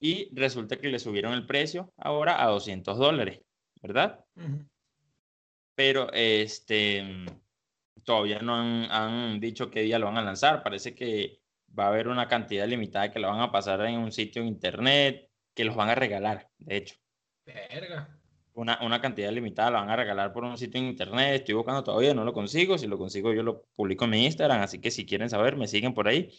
y 0.00 0.34
resulta 0.34 0.76
que 0.76 0.88
le 0.88 0.98
subieron 0.98 1.34
el 1.34 1.46
precio 1.46 1.92
ahora 1.96 2.42
a 2.42 2.48
200 2.48 2.98
dólares, 2.98 3.40
¿verdad? 3.82 4.24
pero 5.74 6.12
este, 6.12 7.26
todavía 8.04 8.40
no 8.40 8.54
han, 8.54 9.40
dicho 9.40 9.70
qué 9.70 9.82
día 9.82 9.98
lo 9.98 10.06
van 10.06 10.18
a 10.18 10.22
lanzar. 10.22 10.62
Parece 10.62 10.94
que 10.94 11.40
va 11.76 11.86
a 11.86 11.88
haber 11.88 12.08
una 12.08 12.28
cantidad 12.28 12.66
limitada 12.66 13.12
que 13.12 13.18
lo 13.18 13.28
van 13.28 13.40
a 13.40 13.52
pasar 13.52 13.80
en 13.82 13.98
un 13.98 14.12
sitio 14.12 14.42
en 14.42 14.48
internet, 14.48 15.28
que 15.54 15.64
los 15.64 15.74
van 15.74 15.90
a 15.90 15.94
regalar, 15.94 16.48
de 16.58 16.76
hecho. 16.76 16.96
Verga. 17.44 18.20
Una, 18.54 18.78
una 18.82 19.00
cantidad 19.00 19.32
limitada 19.32 19.70
la 19.70 19.80
van 19.80 19.90
a 19.90 19.96
regalar 19.96 20.32
por 20.32 20.44
un 20.44 20.56
sitio 20.56 20.80
en 20.80 20.86
internet. 20.86 21.34
Estoy 21.34 21.54
buscando 21.54 21.82
todavía, 21.82 22.14
no 22.14 22.24
lo 22.24 22.32
consigo. 22.32 22.78
Si 22.78 22.86
lo 22.86 22.98
consigo, 22.98 23.32
yo 23.32 23.42
lo 23.42 23.64
publico 23.74 24.04
en 24.04 24.10
mi 24.10 24.24
Instagram. 24.24 24.62
Así 24.62 24.80
que 24.80 24.90
si 24.90 25.04
quieren 25.04 25.28
saber, 25.28 25.56
me 25.56 25.66
siguen 25.66 25.92
por 25.92 26.06
ahí. 26.06 26.30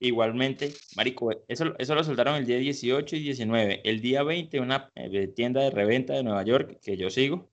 Igualmente, 0.00 0.72
Marico, 0.96 1.30
eso, 1.46 1.74
eso 1.78 1.94
lo 1.94 2.02
soltaron 2.02 2.34
el 2.36 2.46
día 2.46 2.56
18 2.56 3.16
y 3.16 3.20
19. 3.20 3.82
El 3.84 4.00
día 4.00 4.22
20, 4.22 4.58
una 4.60 4.90
eh, 4.94 5.28
tienda 5.28 5.60
de 5.60 5.70
reventa 5.70 6.14
de 6.14 6.22
Nueva 6.22 6.42
York 6.42 6.80
que 6.82 6.96
yo 6.96 7.10
sigo, 7.10 7.50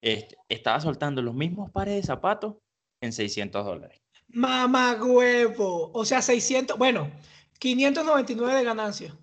este, 0.00 0.36
estaba 0.48 0.80
soltando 0.80 1.20
los 1.20 1.34
mismos 1.34 1.70
pares 1.70 1.96
de 1.96 2.02
zapatos 2.02 2.54
en 3.00 3.12
600 3.12 3.66
dólares. 3.66 4.00
Mamá 4.28 4.94
huevo. 5.02 5.90
O 5.92 6.04
sea, 6.04 6.22
600, 6.22 6.78
bueno, 6.78 7.10
599 7.58 8.54
de 8.54 8.64
ganancia. 8.64 9.16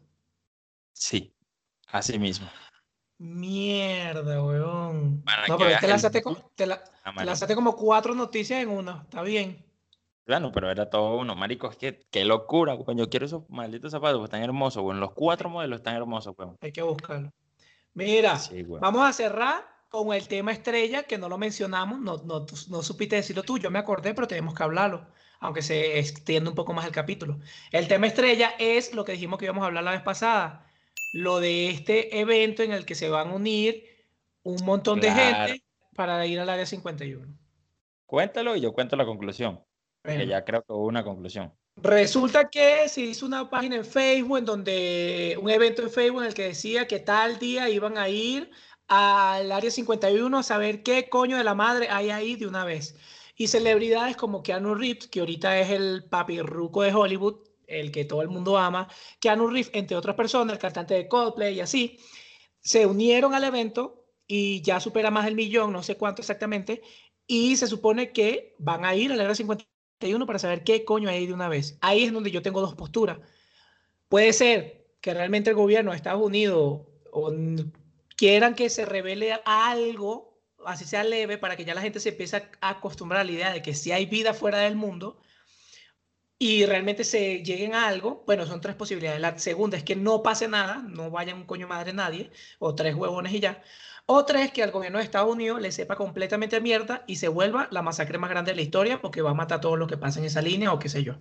Sí, 0.93 1.34
así 1.88 2.19
mismo. 2.19 2.47
Mierda, 3.20 4.44
weón. 4.44 5.24
no, 5.48 5.58
pero 5.58 5.80
te 5.80 5.88
lanzaste, 5.88 6.22
como, 6.22 6.52
te, 6.56 6.68
lanzaste 6.68 7.56
como 7.56 7.76
cuatro 7.76 8.14
noticias 8.14 8.62
en 8.62 8.70
una. 8.70 9.02
Está 9.04 9.24
bien. 9.24 9.66
Claro, 10.26 10.52
pero 10.52 10.70
era 10.70 10.90
todo 10.90 11.18
uno. 11.18 11.36
Marico, 11.36 11.70
es 11.70 11.78
que 11.78 12.06
qué 12.12 12.26
locura, 12.26 12.76
weón. 12.76 12.98
Yo 12.98 13.10
quiero 13.10 13.26
esos 13.26 13.50
malditos 13.50 13.92
zapatos, 13.92 14.24
están 14.24 14.44
hermosos, 14.44 14.84
weón. 14.84 15.00
Los 15.00 15.14
cuatro 15.14 15.50
modelos 15.50 15.78
están 15.80 15.96
hermosos, 15.96 16.36
weón. 16.38 16.58
Hay 16.62 16.72
que 16.72 16.84
buscarlo. 16.84 17.32
Mira, 17.94 18.40
vamos 18.80 19.10
a 19.10 19.12
cerrar 19.12 19.66
con 19.90 20.14
el 20.14 20.28
tema 20.28 20.52
estrella, 20.52 21.04
que 21.04 21.18
no 21.18 21.30
lo 21.30 21.40
mencionamos, 21.40 22.00
no, 22.00 22.18
no, 22.18 22.46
no 22.70 22.84
supiste 22.84 23.16
decirlo 23.16 23.42
tú, 23.42 23.58
yo 23.58 23.72
me 23.72 23.80
acordé, 23.80 24.14
pero 24.14 24.28
tenemos 24.28 24.54
que 24.54 24.62
hablarlo, 24.62 25.08
aunque 25.40 25.64
se 25.64 25.98
extiende 25.98 26.50
un 26.50 26.56
poco 26.56 26.74
más 26.74 26.86
el 26.86 26.92
capítulo. 26.92 27.40
El 27.72 27.88
tema 27.88 28.06
estrella 28.06 28.54
es 28.60 28.94
lo 28.94 29.04
que 29.04 29.14
dijimos 29.14 29.40
que 29.40 29.46
íbamos 29.46 29.64
a 29.64 29.68
hablar 29.68 29.84
la 29.84 29.92
vez 29.92 30.02
pasada, 30.02 30.67
lo 31.12 31.39
de 31.39 31.70
este 31.70 32.20
evento 32.20 32.63
en 32.63 32.72
el 32.72 32.86
que 32.86 32.96
se 32.96 33.10
van 33.10 33.30
a 33.30 33.34
unir 33.34 33.86
un 34.43 34.63
montón 34.65 35.00
de 35.00 35.12
gente 35.12 35.63
para 35.96 36.26
ir 36.26 36.39
al 36.39 36.50
área 36.50 36.65
51. 36.65 37.28
Cuéntalo 38.06 38.56
y 38.56 38.62
yo 38.62 38.72
cuento 38.74 38.96
la 38.96 39.06
conclusión, 39.06 39.60
que 40.04 40.28
ya 40.28 40.46
creo 40.46 40.63
que 40.63 40.74
hubo 40.74 40.86
una 40.86 41.04
conclusión. 41.04 41.54
Resulta 41.76 42.50
que 42.50 42.89
se 42.89 43.02
hizo 43.02 43.26
una 43.26 43.50
página 43.50 43.76
en 43.76 43.86
Facebook 43.86 44.39
en 44.39 44.46
donde 44.46 45.38
un 45.39 45.50
evento 45.50 45.84
en 45.84 45.91
Facebook 45.91 46.22
en 46.22 46.28
el 46.28 46.34
que 46.34 46.48
decía 46.48 46.88
que 46.88 47.00
tal 47.00 47.38
día 47.38 47.70
iban 47.70 47.98
a 47.98 48.10
ir 48.10 48.50
al 48.88 49.52
área 49.52 49.70
51 49.70 50.38
a 50.38 50.43
saber 50.43 50.82
qué 50.82 51.08
coño 51.10 51.38
de 51.38 51.43
la 51.43 51.54
madre 51.54 51.89
hay 51.89 52.10
ahí 52.10 52.36
de 52.36 52.48
una 52.48 52.65
vez. 52.65 52.96
Y 53.36 53.48
celebridades 53.48 54.17
como 54.17 54.41
Keanu 54.41 54.74
Reeves, 54.74 55.08
que 55.08 55.20
ahorita 55.20 55.60
es 55.60 55.70
el 55.70 56.06
papi 56.10 56.41
ruco 56.41 56.82
de 56.82 56.93
Hollywood, 56.93 57.47
el 57.68 57.92
que 57.92 58.06
todo 58.06 58.22
el 58.22 58.30
mundo 58.30 58.58
ama, 58.58 58.88
Keanu 59.20 59.48
Reeves, 59.48 59.70
entre 59.74 59.98
otras 59.98 60.16
personas, 60.16 60.54
el 60.54 60.60
cantante 60.60 60.94
de 60.94 61.08
Coldplay 61.08 61.56
y 61.56 61.62
así, 61.62 62.00
se 62.60 62.86
unieron 62.86 63.34
al 63.34 63.44
evento 63.44 64.06
y 64.26 64.62
ya 64.62 64.80
supera 64.80 65.12
más 65.12 65.26
del 65.26 65.36
millón, 65.36 65.72
no 65.72 65.84
sé 65.84 65.96
cuánto 65.96 66.22
exactamente, 66.22 66.82
y 67.28 67.56
se 67.58 67.68
supone 67.68 68.12
que 68.12 68.56
van 68.58 68.86
a 68.86 68.96
ir 68.96 69.12
al 69.12 69.20
área 69.20 69.36
51 69.36 70.26
para 70.26 70.40
saber 70.40 70.64
qué 70.64 70.86
coño 70.86 71.10
hay 71.10 71.28
de 71.28 71.34
una 71.34 71.50
vez. 71.50 71.78
Ahí 71.82 72.04
es 72.04 72.14
donde 72.14 72.32
yo 72.32 72.42
tengo 72.42 72.62
dos 72.62 72.76
posturas. 72.76 73.20
Puede 74.10 74.34
ser 74.34 74.88
que 75.02 75.14
realmente 75.14 75.50
el 75.50 75.56
gobierno 75.56 75.92
de 75.92 75.98
Estados 75.98 76.22
Unidos 76.22 76.82
quieran 78.16 78.56
que 78.56 78.70
se 78.70 78.86
revele 78.86 79.40
algo, 79.46 80.42
así 80.66 80.86
sea 80.86 81.04
leve, 81.04 81.38
para 81.38 81.56
que 81.56 81.66
ya 81.66 81.76
la 81.76 81.82
gente 81.82 82.00
se 82.00 82.10
empiece 82.10 82.38
a 82.38 82.70
acostumbrar 82.70 83.22
a 83.22 83.24
la 83.24 83.32
idea 83.32 83.54
de 83.54 83.62
que 83.62 83.74
si 83.74 83.92
hay 83.92 84.06
vida 84.06 84.34
fuera 84.34 84.60
del 84.60 84.76
mundo 84.76 85.20
y 86.39 86.65
realmente 86.65 87.04
se 87.04 87.43
lleguen 87.43 87.73
a 87.73 87.88
algo, 87.88 88.23
bueno, 88.28 88.45
son 88.45 88.62
tres 88.62 88.76
posibilidades. 88.76 89.19
La 89.19 89.38
segunda 89.39 89.78
es 89.78 89.84
que 89.84 89.95
no 89.95 90.21
pase 90.21 90.47
nada, 90.47 90.84
no 90.88 91.10
vaya 91.10 91.34
un 91.34 91.45
coño 91.45 91.67
madre 91.67 91.93
nadie, 91.93 92.30
o 92.60 92.76
tres 92.76 92.95
huevones 92.95 93.34
y 93.34 93.39
ya. 93.39 93.63
Otra 94.06 94.43
es 94.43 94.52
que 94.52 94.63
al 94.63 94.71
gobierno 94.71 95.00
de 95.00 95.04
Estados 95.04 95.34
Unidos 95.34 95.60
le 95.62 95.71
sepa 95.71 95.95
completamente 95.95 96.62
mierda 96.62 97.04
y 97.08 97.17
se 97.17 97.28
vuelva 97.28 97.67
la 97.71 97.82
masacre 97.82 98.17
más 98.17 98.30
grande 98.30 98.52
de 98.52 98.56
la 98.56 98.62
historia 98.62 99.02
porque 99.02 99.21
va 99.21 99.32
a 99.32 99.34
matar 99.34 99.58
a 99.58 99.62
todos 99.62 99.78
los 99.78 99.89
que 99.89 99.97
pasen 99.97 100.23
en 100.23 100.28
esa 100.28 100.41
línea 100.41 100.71
o 100.71 100.80
qué 100.80 100.89
sé 100.89 101.04
yo. 101.04 101.15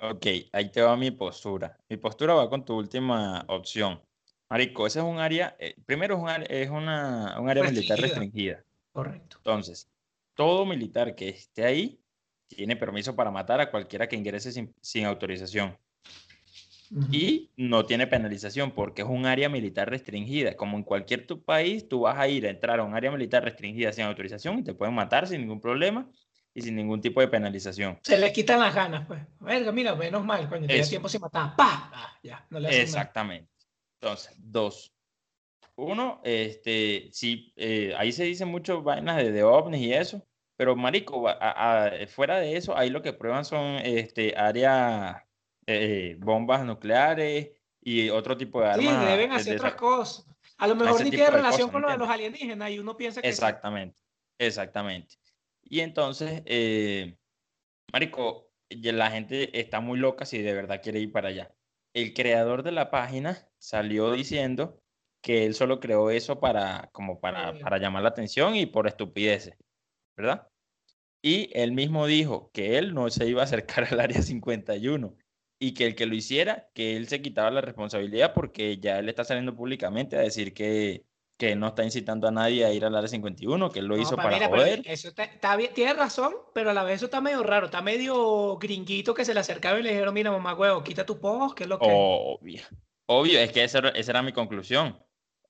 Ok, 0.00 0.26
ahí 0.52 0.70
te 0.70 0.80
va 0.80 0.96
mi 0.96 1.10
postura. 1.10 1.76
Mi 1.88 1.98
postura 1.98 2.34
va 2.34 2.48
con 2.48 2.64
tu 2.64 2.74
última 2.74 3.44
opción. 3.48 4.00
Marico, 4.48 4.86
ese 4.86 5.00
es 5.00 5.04
un 5.04 5.18
área, 5.18 5.56
eh, 5.58 5.74
primero 5.84 6.16
es, 6.16 6.22
un, 6.22 6.44
es 6.48 6.70
una, 6.70 7.38
un 7.38 7.50
área 7.50 7.64
militar 7.64 8.00
restringida. 8.00 8.64
Correcto. 8.92 9.36
Entonces, 9.38 9.90
todo 10.34 10.64
militar 10.64 11.14
que 11.14 11.28
esté 11.28 11.64
ahí 11.64 12.00
tiene 12.56 12.76
permiso 12.76 13.14
para 13.14 13.30
matar 13.30 13.60
a 13.60 13.70
cualquiera 13.70 14.08
que 14.08 14.16
ingrese 14.16 14.52
sin, 14.80 15.04
autorización. 15.04 15.78
Y 17.12 17.50
no 17.56 17.86
tiene 17.86 18.08
penalización 18.08 18.72
porque 18.72 19.02
es 19.02 19.08
un 19.08 19.24
área 19.24 19.48
militar 19.48 19.88
restringida. 19.88 20.56
Como 20.56 20.76
en 20.76 20.82
cualquier 20.82 21.24
tu 21.24 21.44
país, 21.44 21.88
tú 21.88 22.00
vas 22.00 22.18
a 22.18 22.26
ir 22.26 22.46
a 22.46 22.50
entrar 22.50 22.80
a 22.80 22.82
un 22.82 22.94
área 22.94 23.12
militar 23.12 23.44
restringida 23.44 23.92
sin 23.92 24.04
autorización 24.04 24.58
y 24.58 24.64
te 24.64 24.74
pueden 24.74 24.94
matar 24.94 25.28
sin 25.28 25.40
ningún 25.40 25.60
problema 25.60 26.10
y 26.52 26.62
sin 26.62 26.74
ningún 26.74 27.00
tipo 27.00 27.20
de 27.20 27.28
penalización. 27.28 28.00
Se 28.02 28.18
le 28.18 28.32
quitan 28.32 28.58
las 28.58 28.74
ganas, 28.74 29.06
pues. 29.06 29.20
Verga, 29.38 29.70
mira, 29.70 29.94
menos 29.94 30.24
mal, 30.24 30.48
cuando 30.48 30.66
tiene 30.66 30.84
tiempo 30.84 31.08
sin 31.08 31.20
matar. 31.20 31.54
¡Pah! 31.54 31.90
Ah, 31.94 32.18
ya, 32.24 32.44
no 32.50 32.58
le 32.58 32.82
Exactamente. 32.82 33.48
Entonces, 34.00 34.34
dos. 34.38 34.92
Uno, 35.76 36.20
este, 36.24 37.08
sí, 37.12 37.52
eh, 37.54 37.94
ahí 37.96 38.10
se 38.10 38.24
dicen 38.24 38.48
muchas 38.48 38.82
vainas 38.82 39.16
de, 39.18 39.30
de, 39.30 39.44
ovnis 39.44 39.80
y 39.80 39.92
eso, 39.94 40.26
pero 40.60 40.76
marico, 40.76 41.26
fuera 42.08 42.38
de 42.38 42.54
eso, 42.54 42.76
ahí 42.76 42.90
lo 42.90 43.00
que 43.00 43.14
prueban 43.14 43.46
son 43.46 43.76
este, 43.76 44.36
áreas 44.36 45.22
eh, 45.66 46.16
bombas 46.18 46.66
nucleares 46.66 47.52
y 47.80 48.10
otro 48.10 48.36
tipo 48.36 48.60
de 48.60 48.68
armas. 48.68 49.00
Sí, 49.00 49.06
deben 49.06 49.30
de- 49.30 49.36
hacer 49.36 49.52
de 49.52 49.56
otras 49.56 49.74
cosas. 49.76 50.26
A 50.58 50.66
lo 50.66 50.76
mejor 50.76 51.02
ni 51.02 51.10
tiene 51.10 51.30
relación 51.30 51.70
cosas, 51.70 51.72
con 51.72 51.80
lo 51.80 51.90
de 51.90 51.96
los 51.96 52.10
alienígenas 52.10 52.70
y 52.72 52.78
uno 52.78 52.94
piensa 52.94 53.22
que 53.22 53.28
sí. 53.28 53.32
Exactamente, 53.32 53.96
exactamente. 54.38 55.14
Y 55.62 55.80
entonces, 55.80 56.42
eh, 56.44 57.16
Marico, 57.90 58.50
la 58.68 59.10
gente 59.10 59.58
está 59.58 59.80
muy 59.80 59.98
loca 59.98 60.26
si 60.26 60.42
de 60.42 60.52
verdad 60.52 60.82
quiere 60.82 61.00
ir 61.00 61.10
para 61.10 61.30
allá. 61.30 61.54
El 61.94 62.12
creador 62.12 62.64
de 62.64 62.72
la 62.72 62.90
página 62.90 63.48
salió 63.56 64.12
diciendo 64.12 64.82
que 65.22 65.46
él 65.46 65.54
solo 65.54 65.80
creó 65.80 66.10
eso 66.10 66.38
para, 66.38 66.90
como 66.92 67.18
para, 67.18 67.58
para 67.60 67.78
llamar 67.78 68.02
la 68.02 68.10
atención 68.10 68.56
y 68.56 68.66
por 68.66 68.86
estupideces, 68.86 69.56
¿verdad? 70.18 70.49
Y 71.22 71.50
él 71.58 71.72
mismo 71.72 72.06
dijo 72.06 72.50
que 72.52 72.78
él 72.78 72.94
no 72.94 73.10
se 73.10 73.26
iba 73.26 73.42
a 73.42 73.44
acercar 73.44 73.84
al 73.92 74.00
área 74.00 74.22
51 74.22 75.16
y 75.58 75.74
que 75.74 75.86
el 75.86 75.94
que 75.94 76.06
lo 76.06 76.14
hiciera, 76.14 76.70
que 76.74 76.96
él 76.96 77.08
se 77.08 77.20
quitaba 77.22 77.50
la 77.50 77.60
responsabilidad 77.60 78.32
porque 78.34 78.78
ya 78.78 78.98
él 78.98 79.08
está 79.08 79.24
saliendo 79.24 79.54
públicamente 79.56 80.16
a 80.16 80.20
decir 80.20 80.54
que, 80.54 81.04
que 81.36 81.54
no 81.56 81.68
está 81.68 81.84
incitando 81.84 82.28
a 82.28 82.30
nadie 82.30 82.64
a 82.64 82.72
ir 82.72 82.84
al 82.84 82.94
área 82.96 83.08
51, 83.08 83.70
que 83.70 83.80
él 83.80 83.86
lo 83.86 83.96
No, 83.96 84.02
hizo 84.02 84.16
pa, 84.16 84.22
para 84.22 84.36
mira, 84.36 84.48
joder. 84.48 84.82
eso 84.84 85.08
está, 85.08 85.24
está 85.24 85.56
bien, 85.56 85.74
tiene 85.74 85.92
razón, 85.94 86.34
pero 86.54 86.70
a 86.70 86.74
la 86.74 86.82
vez 86.84 86.96
eso 86.96 87.06
está 87.06 87.20
medio 87.20 87.42
raro, 87.42 87.66
está 87.66 87.82
medio 87.82 88.56
gringuito 88.58 89.14
que 89.14 89.24
se 89.24 89.34
le 89.34 89.40
acercaba 89.40 89.78
y 89.78 89.82
le 89.82 89.90
dijeron, 89.90 90.14
mira, 90.14 90.30
mamá 90.30 90.54
huevo, 90.54 90.82
quita 90.82 91.04
tu 91.04 91.20
post, 91.20 91.56
que 91.56 91.64
es 91.64 91.68
lo 91.68 91.80
que... 91.80 91.88
Obvio. 91.90 92.62
Obvio, 93.06 93.40
es 93.40 93.52
que 93.52 93.64
esa 93.64 93.78
era, 93.78 93.88
esa 93.90 94.12
era 94.12 94.22
mi 94.22 94.32
conclusión. 94.32 94.98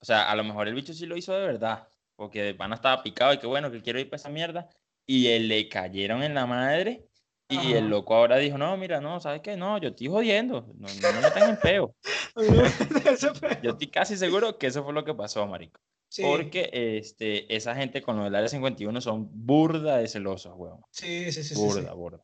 O 0.00 0.04
sea, 0.04 0.30
a 0.30 0.34
lo 0.36 0.44
mejor 0.44 0.66
el 0.66 0.74
bicho 0.74 0.92
sí 0.94 1.06
lo 1.06 1.16
hizo 1.16 1.32
de 1.34 1.46
verdad, 1.46 1.86
porque 2.16 2.42
de 2.42 2.54
pana 2.54 2.74
estaba 2.76 3.02
picado 3.02 3.34
y 3.34 3.38
que 3.38 3.46
bueno, 3.46 3.70
que 3.70 3.82
quiero 3.82 4.00
ir 4.00 4.08
para 4.08 4.16
esa 4.16 4.30
mierda. 4.30 4.68
Y 5.12 5.26
él 5.26 5.48
le 5.48 5.68
cayeron 5.68 6.22
en 6.22 6.34
la 6.34 6.46
madre. 6.46 7.04
Y 7.48 7.56
Ajá. 7.56 7.78
el 7.78 7.88
loco 7.88 8.14
ahora 8.14 8.36
dijo, 8.36 8.56
no, 8.58 8.76
mira, 8.76 9.00
no, 9.00 9.18
¿sabes 9.18 9.40
qué? 9.40 9.56
No, 9.56 9.76
yo 9.78 9.88
estoy 9.88 10.06
jodiendo. 10.06 10.72
No, 10.78 10.86
no 10.86 11.12
me 11.12 11.20
metan 11.20 11.50
en 11.50 11.56
peo. 11.56 11.96
Yo 13.60 13.70
estoy 13.72 13.88
casi 13.88 14.16
seguro 14.16 14.56
que 14.56 14.68
eso 14.68 14.84
fue 14.84 14.92
lo 14.92 15.04
que 15.04 15.12
pasó, 15.12 15.44
marico. 15.48 15.80
Sí, 16.08 16.22
Porque 16.22 16.70
este, 16.72 17.52
esa 17.54 17.74
gente 17.74 18.02
con 18.02 18.18
lo 18.18 18.22
del 18.24 18.36
área 18.36 18.48
51 18.48 19.00
son 19.00 19.28
burda 19.32 19.96
de 19.98 20.06
celosos, 20.06 20.52
weón. 20.56 20.80
sí, 20.92 21.32
sí, 21.32 21.42
sí. 21.42 21.56
Burda, 21.56 21.92
burda. 21.92 22.22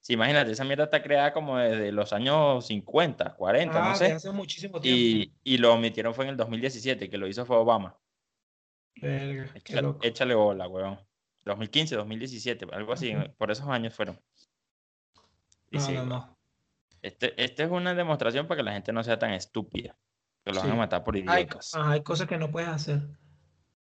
Sí, 0.00 0.14
imagínate, 0.14 0.50
esa 0.50 0.64
mierda 0.64 0.84
está 0.84 1.04
creada 1.04 1.32
como 1.32 1.56
desde 1.58 1.92
los 1.92 2.12
años 2.12 2.66
50, 2.66 3.36
40, 3.36 3.78
Ah, 3.78 3.84
no 3.84 3.90
de 3.90 4.06
sé. 4.06 4.12
hace 4.12 4.30
muchísimo 4.32 4.80
tiempo. 4.80 4.98
Y, 4.98 5.32
y 5.44 5.58
lo 5.58 5.72
omitieron 5.72 6.14
fue 6.14 6.24
en 6.24 6.30
el 6.32 6.36
2017, 6.36 7.08
que 7.08 7.16
lo 7.16 7.28
hizo 7.28 7.46
fue 7.46 7.56
Obama. 7.56 7.96
Verga, 8.96 9.50
Échale, 9.54 9.94
échale 10.02 10.34
bola, 10.34 10.66
weón. 10.66 10.98
2015, 11.44 11.96
2017, 11.96 12.66
algo 12.72 12.92
así, 12.92 13.14
Ujú. 13.14 13.32
por 13.36 13.50
esos 13.50 13.66
años 13.68 13.94
fueron. 13.94 14.20
Y 15.70 15.76
No, 15.78 15.82
sí, 15.86 15.92
no, 15.92 16.04
no. 16.06 16.38
Este, 17.02 17.34
este 17.42 17.64
es 17.64 17.70
una 17.70 17.94
demostración 17.94 18.46
para 18.46 18.58
que 18.58 18.62
la 18.62 18.72
gente 18.72 18.92
no 18.92 19.02
sea 19.04 19.18
tan 19.18 19.32
estúpida. 19.32 19.96
Que 20.44 20.52
los 20.52 20.62
van 20.62 20.70
a 20.70 20.74
Sí. 20.74 20.78
matar 20.78 21.04
por 21.04 21.14
Hay, 21.16 21.22
idiotas. 21.22 21.74
ajá, 21.74 21.90
hay 21.92 22.02
cosas 22.02 22.28
que 22.28 22.36
no 22.38 22.50
puedes 22.50 22.68
hacer. 22.68 23.00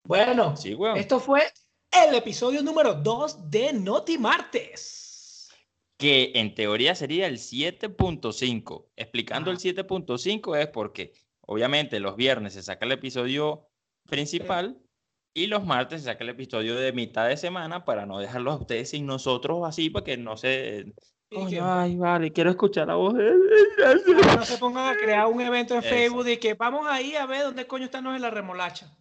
Bueno, 0.04 0.56
Sí, 0.56 0.74
weón. 0.76 0.98
esto 0.98 1.20
fue 1.20 1.44
el 1.92 2.16
episodio 2.16 2.62
número 2.64 2.94
2 2.94 3.50
de 3.50 3.74
Noti 3.74 4.18
Martes. 4.18 4.96
que 5.98 6.32
en 6.36 6.56
teoría 6.56 6.96
sería 6.96 7.28
el 7.28 7.38
7.5. 7.40 8.90
Explicando 8.96 9.52
el 9.52 9.58
Ajá. 9.58 9.62
7.5 9.64 10.56
es 10.56 10.68
porque 10.68 11.12
obviamente 11.42 12.00
los 12.00 12.16
viernes 12.16 12.54
se 12.54 12.64
saca 12.64 12.86
el 12.86 12.94
episodio 12.94 13.68
principal 14.08 14.82
y 15.34 15.48
los 15.48 15.66
martes 15.66 16.02
se 16.02 16.06
saca 16.08 16.24
el 16.24 16.30
episodio 16.32 16.76
de 16.76 16.92
mitad 16.92 17.28
de 17.28 17.38
semana 17.38 17.86
para 17.86 18.06
no 18.06 18.20
dejarlos 18.20 18.54
a 18.56 18.62
ustedes 18.62 18.90
sin 18.90 19.06
nosotros 19.06 19.62
así, 19.68 19.90
para 19.90 20.04
que 20.06 20.18
no 20.18 20.38
se... 20.38 20.94
Y 21.32 21.36
Coño, 21.36 21.50
que- 21.50 21.60
ay, 21.62 21.96
vale, 21.96 22.34
quiero 22.34 22.50
escuchar 22.50 22.88
la 22.88 22.96
voz 22.96 23.14
de... 23.14 23.32
no 24.36 24.44
se 24.46 24.58
pongan 24.58 24.88
a 24.96 24.98
crear 24.98 25.28
un 25.28 25.40
evento 25.42 25.76
en 25.76 25.82
Eso. 25.82 25.90
Facebook 25.90 26.24
de 26.24 26.40
que 26.40 26.56
vamos 26.56 26.88
ahí 26.90 27.16
a 27.16 27.26
ver 27.28 27.44
dónde 27.44 27.68
coño 27.68 27.86
están 27.86 28.04
los 28.04 28.14
de 28.14 28.20
la 28.20 28.32
remolacha. 28.32 28.98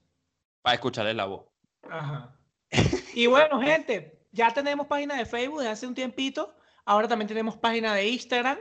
Para 0.62 0.74
escucharle 0.74 1.14
la 1.14 1.24
voz. 1.26 1.46
Ajá. 1.88 2.34
Y 3.14 3.26
bueno, 3.26 3.60
gente, 3.60 4.26
ya 4.30 4.52
tenemos 4.52 4.86
página 4.86 5.16
de 5.16 5.24
Facebook 5.26 5.58
desde 5.60 5.72
hace 5.72 5.86
un 5.86 5.94
tiempito. 5.94 6.54
Ahora 6.84 7.08
también 7.08 7.26
tenemos 7.26 7.56
página 7.56 7.94
de 7.94 8.06
Instagram. 8.08 8.58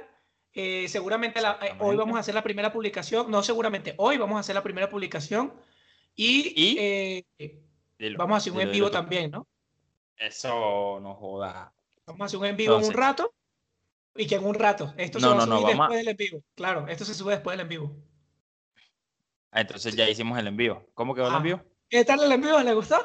Eh, 0.54 0.88
seguramente 0.88 1.42
la- 1.42 1.60
eh, 1.62 1.76
hoy 1.80 1.96
vamos 1.96 2.16
a 2.16 2.22
hacer 2.22 2.34
la 2.34 2.42
primera 2.42 2.72
publicación. 2.72 3.30
No, 3.30 3.44
seguramente 3.44 3.94
hoy 3.98 4.18
vamos 4.18 4.38
a 4.38 4.40
hacer 4.40 4.56
la 4.56 4.64
primera 4.64 4.90
publicación. 4.90 5.54
Y, 6.20 6.54
¿Y? 6.56 6.78
eh, 6.80 7.24
vamos 8.18 8.34
a 8.34 8.38
hacer 8.38 8.52
un 8.52 8.62
en 8.62 8.72
vivo 8.72 8.90
también, 8.90 9.30
¿no? 9.32 9.48
Eso 10.18 11.00
no 11.00 11.14
joda. 11.14 11.72
Vamos 12.08 12.22
a 12.22 12.26
hacer 12.26 12.40
un 12.40 12.46
en 12.48 12.58
vivo 12.58 12.78
en 12.80 12.86
un 12.86 12.94
rato. 12.94 13.34
Y 14.16 14.26
que 14.26 14.34
en 14.36 14.46
un 14.46 14.56
rato. 14.56 14.94
Esto 14.98 15.20
se 15.20 15.26
No, 15.28 15.36
va 15.36 15.44
a 15.44 15.46
no, 15.46 15.54
no, 15.54 15.60
subir 15.62 15.68
a- 15.68 15.78
después 15.78 15.98
del 16.00 16.08
en 16.08 16.18
vivo. 16.18 16.44
Claro, 16.56 16.88
esto 16.88 17.06
se 17.06 17.14
sube 17.14 17.34
después 17.34 17.54
del 17.54 17.62
en 17.66 17.70
vivo. 17.70 17.96
Ah, 19.52 19.62
Entonces 19.62 19.96
ya 19.96 20.10
hicimos 20.10 20.40
el 20.40 20.48
envío. 20.48 20.88
¿Cómo 20.96 21.14
quedó 21.14 21.28
el 21.28 21.34
Ah. 21.36 21.38
envío? 21.38 21.64
¿Qué 21.88 22.04
tal 22.04 22.24
el 22.24 22.32
en 22.32 22.42
vivo? 22.42 22.60
¿Les 22.62 22.74
gustó? 22.74 22.98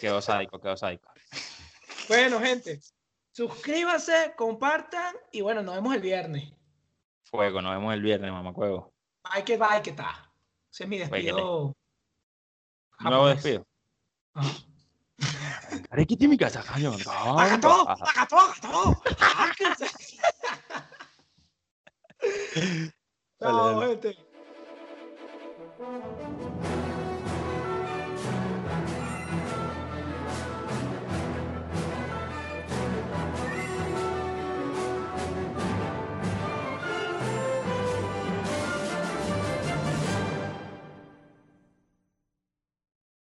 Quedó 0.00 0.22
sádico, 0.22 0.60
quedó 0.60 0.76
sádico. 0.76 1.10
Bueno, 2.08 2.40
gente, 2.40 2.80
suscríbanse, 3.32 4.34
compartan 4.36 5.14
y 5.30 5.42
bueno, 5.42 5.62
nos 5.62 5.76
vemos 5.76 5.94
el 5.94 6.00
viernes. 6.00 6.52
Fuego, 7.24 7.60
nos 7.62 7.72
vemos 7.72 7.94
el 7.94 8.02
viernes, 8.02 8.32
mamacuevo. 8.32 8.92
Bye 9.32 9.44
que 9.44 9.56
bye 9.56 9.80
que 9.82 9.90
está. 9.90 10.32
Ese 10.72 10.84
es 10.84 10.88
mi 10.90 10.98
despido. 10.98 11.76
Nuevo 13.00 13.28
despido. 13.28 13.66
Ajá. 14.34 14.50
Arequiti 15.90 16.28
mi 16.28 16.36
casa, 16.36 16.62
cañón. 16.62 16.98
¡Agató! 17.06 17.88
¡Agató! 17.88 18.38
¡Agató! 18.38 19.02
¡Sáquense! 19.18 19.86
Dale, 23.38 23.58
Chao, 23.58 23.80
gente. 23.80 24.16